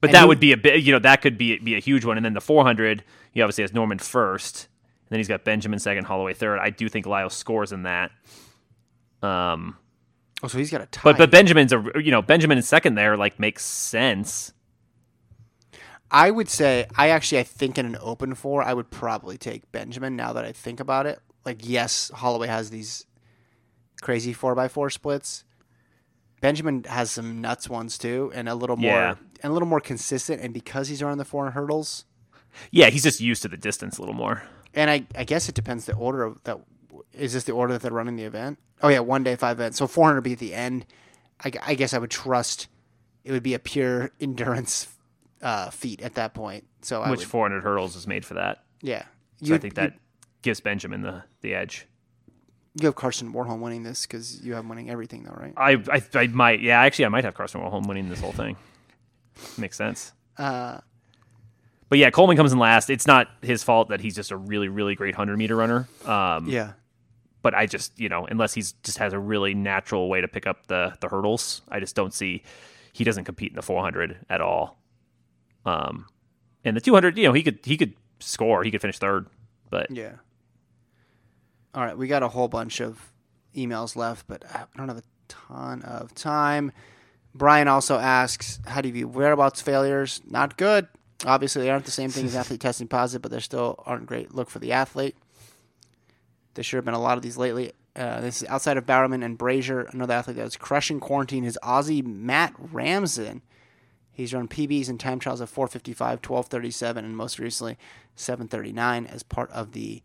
[0.00, 1.80] but And that who- would be a bit you know that could be be a
[1.80, 2.16] huge one.
[2.16, 3.02] And then the 400,
[3.32, 6.58] he obviously has Norman first, and then he's got Benjamin second, Holloway third.
[6.58, 8.10] I do think Lyle scores in that.
[9.22, 9.76] Um.
[10.42, 11.00] oh, so he's got a tie.
[11.04, 14.52] But but Benjamin's a you know Benjamin in second there like makes sense.
[16.10, 19.70] I would say I actually I think in an open four I would probably take
[19.72, 21.20] Benjamin now that I think about it.
[21.46, 23.06] Like yes, Holloway has these
[24.02, 25.44] crazy four by four splits.
[26.40, 29.14] Benjamin has some nuts ones too, and a little more Yeah.
[29.42, 30.42] and a little more consistent.
[30.42, 32.04] And because he's around the four hurdles,
[32.70, 34.42] Yeah, he's just used to the distance a little more.
[34.74, 36.58] and I, I guess it depends the order of that.
[37.12, 38.58] Is this the order that they're running the event?
[38.82, 39.78] Oh yeah, one day five events.
[39.78, 40.84] So 400 be at the end.
[41.42, 42.68] I, I guess I would trust
[43.24, 44.88] it would be a pure endurance
[45.42, 46.64] uh, feat at that point.
[46.82, 48.64] So I which 400 hurdles is made for that.
[48.82, 49.04] yeah,
[49.42, 49.94] So I think that
[50.46, 51.86] gives Benjamin the the edge.
[52.80, 55.52] You have Karsten Warholm winning this because you have him winning everything, though, right?
[55.56, 58.56] I, I I might yeah actually I might have Karsten Warholm winning this whole thing.
[59.58, 60.12] Makes sense.
[60.38, 60.78] Uh,
[61.88, 62.90] But yeah, Coleman comes in last.
[62.90, 65.88] It's not his fault that he's just a really really great hundred meter runner.
[66.04, 66.72] Um, yeah,
[67.42, 70.46] But I just you know unless he's just has a really natural way to pick
[70.46, 72.44] up the the hurdles, I just don't see
[72.92, 74.78] he doesn't compete in the 400 at all.
[75.66, 76.06] Um,
[76.64, 79.26] and the 200, you know, he could he could score, he could finish third,
[79.70, 80.12] but yeah.
[81.76, 83.12] All right, we got a whole bunch of
[83.54, 86.72] emails left, but I don't have a ton of time.
[87.34, 90.22] Brian also asks, "How do you view whereabouts failures?
[90.26, 90.88] Not good.
[91.26, 94.34] Obviously, they aren't the same thing as athlete testing positive, but they still aren't great.
[94.34, 95.16] Look for the athlete.
[96.54, 97.72] There sure have been a lot of these lately.
[97.94, 99.82] Uh, this is outside of Bowerman and Brazier.
[99.92, 103.42] Another athlete that was crushing quarantine is Aussie Matt Ramsden.
[104.10, 107.76] He's run PBs and time trials of 455, 1237, and most recently
[108.14, 110.02] 739 as part of the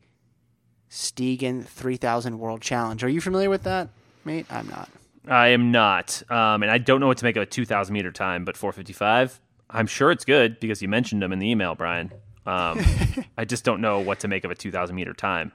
[0.92, 3.04] Stegen 3000 World Challenge.
[3.04, 3.90] Are you familiar with that,
[4.26, 4.46] mate?
[4.50, 4.90] I'm not.
[5.28, 8.12] I am not, um, and I don't know what to make of a 2,000 meter
[8.12, 9.40] time, but 455.
[9.70, 12.12] I'm sure it's good because you mentioned them in the email, Brian.
[12.46, 12.84] Um,
[13.38, 15.52] I just don't know what to make of a 2,000 meter time.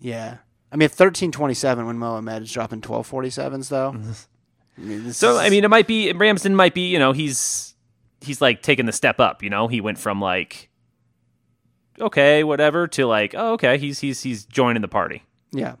[0.00, 0.38] Yeah.
[0.70, 3.94] I mean, 1327 when Mo Ahmed is dropping 1247s, though.
[4.78, 7.74] I mean, So is- I mean, it might be Ramsden might be you know he's
[8.22, 9.42] he's like taking the step up.
[9.42, 10.70] You know, he went from like
[12.00, 15.22] okay whatever to like oh okay he's he's he's joining the party.
[15.52, 15.76] yeah.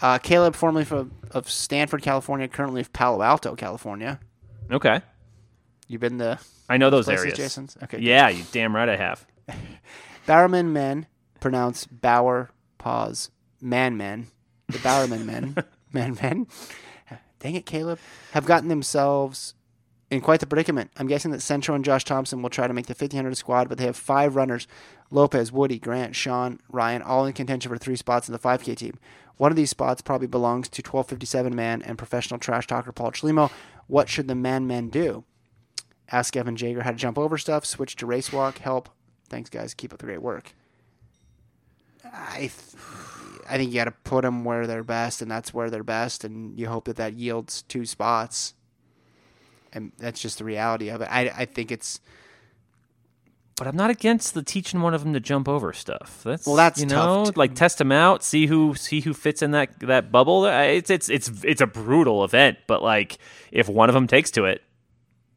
[0.00, 4.18] Uh, Caleb, formerly from, of Stanford, California, currently of Palo Alto, California.
[4.70, 5.00] Okay.
[5.86, 6.38] You've been the.
[6.68, 7.38] I know those places, areas.
[7.38, 7.76] Jason's?
[7.82, 8.00] Okay.
[8.00, 9.24] Yeah, you damn right I have.
[10.26, 11.06] Bowerman men,
[11.38, 13.30] pronounce Bower, pause,
[13.60, 14.26] man men,
[14.68, 15.56] the Bowerman men,
[15.92, 16.48] man men,
[17.38, 18.00] dang it, Caleb,
[18.32, 19.54] have gotten themselves
[20.14, 20.90] in quite the predicament.
[20.96, 23.78] I'm guessing that Centro and Josh Thompson will try to make the 1500 squad, but
[23.78, 24.66] they have five runners
[25.10, 28.98] Lopez, Woody, Grant, Sean, Ryan, all in contention for three spots in the 5K team.
[29.36, 33.50] One of these spots probably belongs to 1257 man and professional trash talker Paul Chelimo.
[33.86, 35.24] What should the man men do?
[36.10, 38.88] Ask Evan Jager how to jump over stuff, switch to race walk, help.
[39.28, 39.74] Thanks, guys.
[39.74, 40.52] Keep up the great work.
[42.04, 42.52] I, th-
[43.48, 46.22] I think you got to put them where they're best, and that's where they're best,
[46.22, 48.54] and you hope that that yields two spots.
[49.74, 51.08] And that's just the reality of it.
[51.10, 52.00] I, I think it's
[53.56, 56.22] But I'm not against the teaching one of them to jump over stuff.
[56.24, 59.50] That's Well, that's you know, like test them out, see who see who fits in
[59.52, 60.46] that that bubble.
[60.46, 63.18] It's it's it's it's a brutal event, but like
[63.50, 64.62] if one of them takes to it,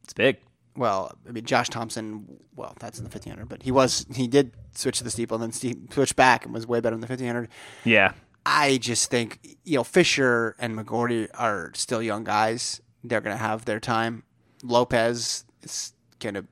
[0.03, 0.37] it's big.
[0.75, 2.39] well, I mean, Josh Thompson.
[2.55, 5.51] Well, that's in the 1500, but he was he did switch to the steeple, and
[5.51, 7.49] then switched back and was way better in the 1500.
[7.83, 8.13] Yeah,
[8.45, 12.81] I just think you know Fisher and McGorty are still young guys.
[13.03, 14.23] They're going to have their time.
[14.63, 16.45] Lopez is going to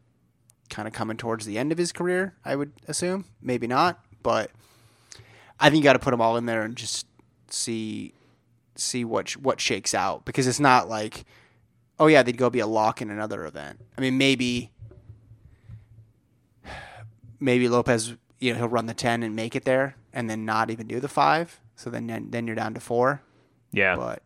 [0.69, 2.33] kind of coming towards the end of his career.
[2.43, 4.51] I would assume, maybe not, but
[5.59, 7.07] I think you got to put them all in there and just
[7.49, 8.13] see
[8.75, 11.23] see what sh- what shakes out because it's not like
[11.97, 13.79] oh yeah they'd go be a lock in another event.
[13.97, 14.71] I mean maybe
[17.39, 20.69] maybe Lopez, you know, he'll run the ten and make it there, and then not
[20.71, 21.59] even do the five.
[21.75, 23.21] So then, then you're down to four.
[23.71, 23.95] yeah.
[23.95, 24.23] But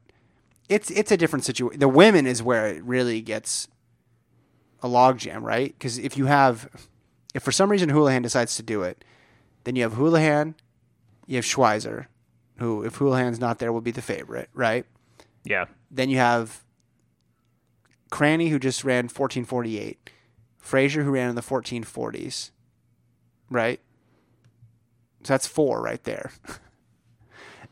[0.69, 1.79] it's it's a different situation.
[1.79, 3.67] The women is where it really gets
[4.81, 5.73] a logjam, right?
[5.77, 6.69] Because if you have,
[7.33, 9.03] if for some reason Houlihan decides to do it,
[9.65, 10.55] then you have Houlihan,
[11.25, 12.05] you have Schweizer,
[12.57, 14.85] who if Houlihan's not there will be the favorite, right?
[15.43, 15.65] yeah.
[15.91, 16.63] Then you have
[18.11, 20.09] Cranny, who just ran 1448.
[20.57, 22.51] Fraser, who ran in the 1440s.
[23.49, 23.79] Right?
[25.23, 26.31] So that's four right there.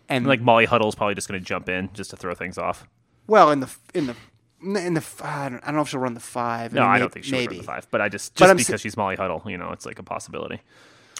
[0.10, 2.88] and Like Molly Huddle's probably just going to jump in just to throw things off.
[3.28, 4.16] well, in the in the
[4.62, 6.74] in the I don't, I don't know if she'll run the five.
[6.74, 8.82] No, mean, I don't think she'll maybe run the five, but I just just because
[8.82, 10.62] sa- she's Molly Huddle, you know, it's like a possibility.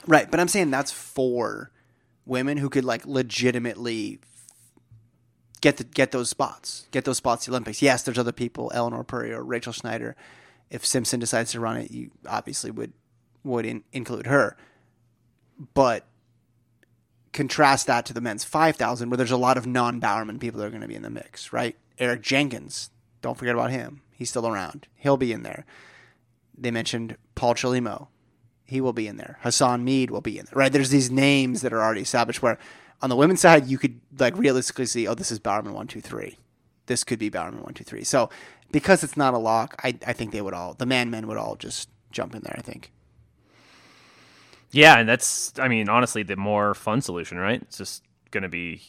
[0.06, 1.72] Right, but I'm saying that's four
[2.26, 4.20] women who could like legitimately
[5.62, 7.82] get the, get those spots, get those spots the Olympics.
[7.82, 10.16] Yes, there's other people, Elinor Purrier or Rachel Schneider.
[10.70, 12.94] If Simpson decides to run it, you obviously would
[13.44, 14.58] would in, include her.
[15.74, 16.06] But
[17.38, 20.72] contrast that to the men's 5,000, where there's a lot of non-Bowerman people that are
[20.72, 21.78] going to be in the mix, right?
[22.00, 22.90] Eric Jenkins,
[23.22, 24.02] don't forget about him.
[24.12, 24.88] He's still around.
[24.96, 25.66] He'll be in there.
[26.58, 28.08] They mentioned Paul Chelimo
[28.68, 29.40] he will be in there.
[29.42, 30.58] Hassan Mead will be in there.
[30.58, 30.72] Right?
[30.72, 32.60] There's these names that are already established where
[33.02, 36.02] on the women's side you could like realistically see, oh, this is Bowerman one, two,
[36.02, 36.38] three.
[36.86, 38.04] This could be Bowerman one, two, three.
[38.04, 38.30] So
[38.72, 41.38] because it's not a lock, I, I think they would all the man men would
[41.38, 42.92] all just jump in there, I think.
[44.72, 47.62] Yeah, and that's I mean, honestly, the more fun solution, right?
[47.62, 48.82] It's just going to be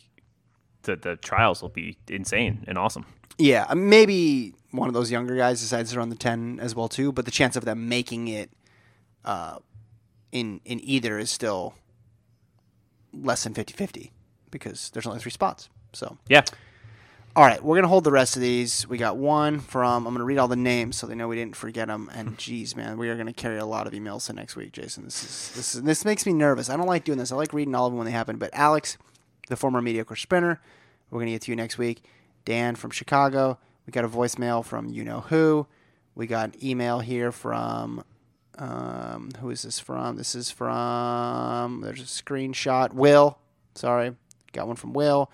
[0.82, 3.06] the the trials will be insane and awesome.
[3.38, 6.88] Yeah, uh, maybe one of those younger guys decides to run the ten as well
[6.88, 8.50] too, but the chance of them making it
[9.24, 9.58] uh,
[10.32, 11.74] in in either is still
[13.12, 14.10] less than 50-50
[14.50, 15.68] because there's only three spots.
[15.92, 16.42] So Yeah.
[17.38, 18.88] All right, we're gonna hold the rest of these.
[18.88, 20.08] We got one from.
[20.08, 22.10] I'm gonna read all the names so they know we didn't forget them.
[22.12, 25.04] And geez, man, we are gonna carry a lot of emails to next week, Jason.
[25.04, 26.68] This is this is this makes me nervous.
[26.68, 27.30] I don't like doing this.
[27.30, 28.38] I like reading all of them when they happen.
[28.38, 28.98] But Alex,
[29.46, 30.60] the former mediocre sprinter,
[31.12, 32.02] we're gonna get to you next week.
[32.44, 33.60] Dan from Chicago.
[33.86, 35.68] We got a voicemail from you know who.
[36.16, 38.02] We got an email here from.
[38.58, 40.16] Um, who is this from?
[40.16, 41.82] This is from.
[41.82, 42.94] There's a screenshot.
[42.94, 43.38] Will.
[43.76, 44.16] Sorry,
[44.52, 45.30] got one from Will.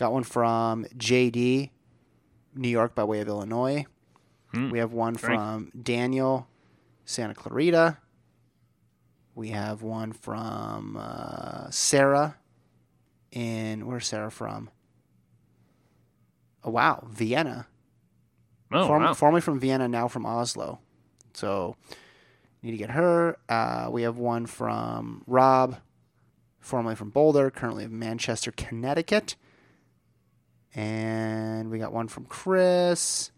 [0.00, 1.68] Got one from JD,
[2.54, 3.84] New York by way of Illinois.
[4.70, 6.48] We have one from Daniel,
[7.04, 7.98] Santa Clarita.
[9.34, 12.36] We have one from uh, Sarah
[13.30, 14.70] in where's Sarah from?
[16.64, 17.66] Oh wow, Vienna.
[18.72, 19.12] Oh, Form- wow.
[19.12, 20.78] Formerly from Vienna, now from Oslo.
[21.34, 21.76] So
[22.62, 23.36] need to get her.
[23.50, 25.76] Uh, we have one from Rob,
[26.58, 29.36] formerly from Boulder, currently of Manchester, Connecticut.
[30.74, 33.30] And we got one from Chris.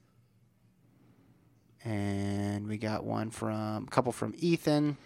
[1.85, 4.97] And we got one from a couple from Ethan.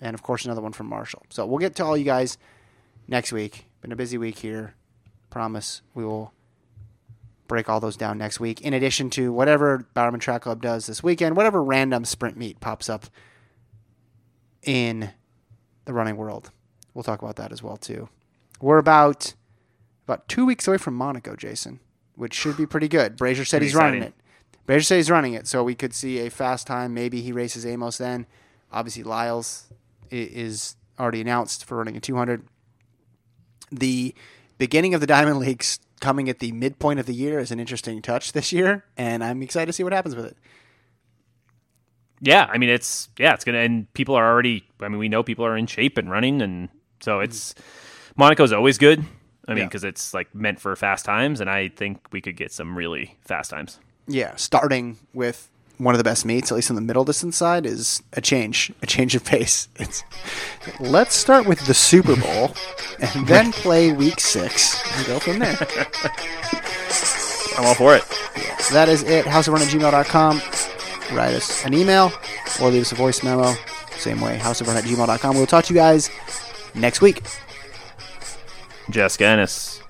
[0.00, 1.24] And of course another one from Marshall.
[1.30, 2.38] So we'll get to all you guys
[3.08, 3.66] next week.
[3.80, 4.74] Been a busy week here.
[5.30, 6.32] Promise we will
[7.48, 8.60] break all those down next week.
[8.60, 12.88] In addition to whatever Bowerman Track Club does this weekend, whatever random sprint meet pops
[12.88, 13.06] up
[14.62, 15.10] in
[15.84, 16.50] the running world.
[16.94, 18.08] We'll talk about that as well too.
[18.60, 19.34] We're about
[20.06, 21.80] about two weeks away from Monaco, Jason,
[22.14, 23.16] which should be pretty good.
[23.18, 24.14] Brazier said Pretty he's running it.
[24.66, 26.94] Brazier said he's running it, so we could see a fast time.
[26.94, 28.26] Maybe he races Amos then.
[28.72, 29.72] Obviously, Lyles
[30.10, 32.46] is already announced for running a 200.
[33.70, 34.14] The
[34.58, 38.02] beginning of the Diamond Leagues coming at the midpoint of the year is an interesting
[38.02, 40.36] touch this year, and I'm excited to see what happens with it.
[42.20, 44.64] Yeah, I mean it's yeah, it's gonna and people are already.
[44.80, 46.70] I mean, we know people are in shape and running, and
[47.00, 47.24] so mm-hmm.
[47.24, 47.54] it's
[48.16, 49.04] Monaco's always good.
[49.48, 49.64] I mean, Yeah.
[49.66, 53.16] because it's like meant for fast times, and I think we could get some really
[53.24, 53.78] fast times.
[54.08, 55.48] Yeah, starting with
[55.78, 58.72] one of the best meets, at least on the middle distance side, is a change,
[58.82, 59.68] a change of pace.
[59.76, 60.02] It's
[60.80, 62.54] let's start with the Super Bowl
[63.00, 65.56] and then play Week Six and go from there.
[67.58, 68.02] I'm all for it.
[68.62, 69.24] So that is it.
[69.26, 70.42] Houseofrun at gmail.com.
[71.16, 72.12] Write us an email
[72.60, 73.54] or leave us a voice memo.
[73.96, 75.36] Same way, houseofrun at gmail.com.
[75.36, 76.10] We'll talk to you guys
[76.74, 77.22] next week.
[78.90, 79.80] Jessica Ennis.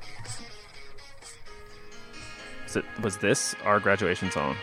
[2.66, 4.56] Is it, was this our graduation song?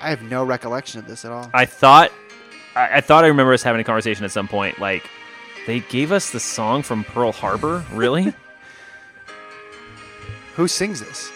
[0.00, 1.50] I have no recollection of this at all.
[1.52, 2.10] I thought,
[2.74, 4.78] I, I thought I remember us having a conversation at some point.
[4.78, 5.08] Like,
[5.66, 7.84] they gave us the song from Pearl Harbor.
[7.92, 8.32] Really?
[10.56, 11.30] Who sings this?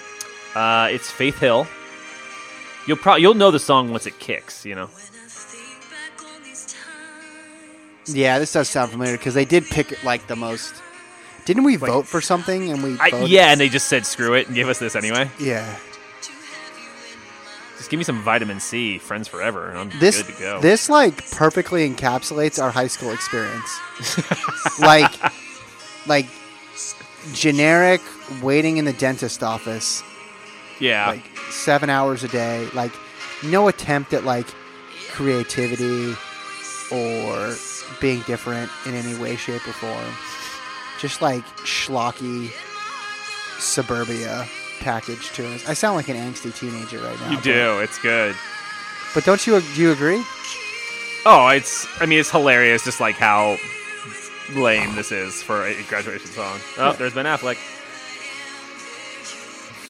[0.55, 1.67] uh, it's Faith Hill.
[2.87, 4.65] You'll probably you'll know the song once it kicks.
[4.65, 4.91] You know.
[8.07, 10.75] Yeah, this does sound familiar because they did pick like the most.
[11.45, 12.99] Didn't we vote for something and we?
[12.99, 15.31] I, yeah, and they just said screw it and gave us this anyway.
[15.39, 15.77] Yeah.
[17.77, 20.61] Just give me some vitamin C, friends forever, and I'm This good to go.
[20.61, 23.69] this like perfectly encapsulates our high school experience.
[24.81, 25.13] like,
[26.07, 26.27] like
[27.35, 28.01] generic
[28.43, 30.03] waiting in the dentist office,
[30.81, 32.67] yeah, like seven hours a day.
[32.75, 32.93] Like,
[33.43, 34.47] no attempt at like
[35.11, 36.15] creativity
[36.91, 37.51] or
[38.01, 40.15] being different in any way, shape, or form.
[41.01, 42.51] Just like schlocky
[43.59, 44.47] suburbia
[44.81, 45.69] package to us.
[45.69, 47.31] I sound like an angsty teenager right now.
[47.31, 47.79] you do.
[47.81, 48.35] It's good.
[49.15, 50.23] But don't you do you agree?
[51.27, 51.87] Oh, it's.
[52.01, 52.85] I mean, it's hilarious.
[52.85, 53.57] Just like how
[54.55, 56.59] lame this is for a graduation song.
[56.79, 57.57] Oh, there's Ben Affleck.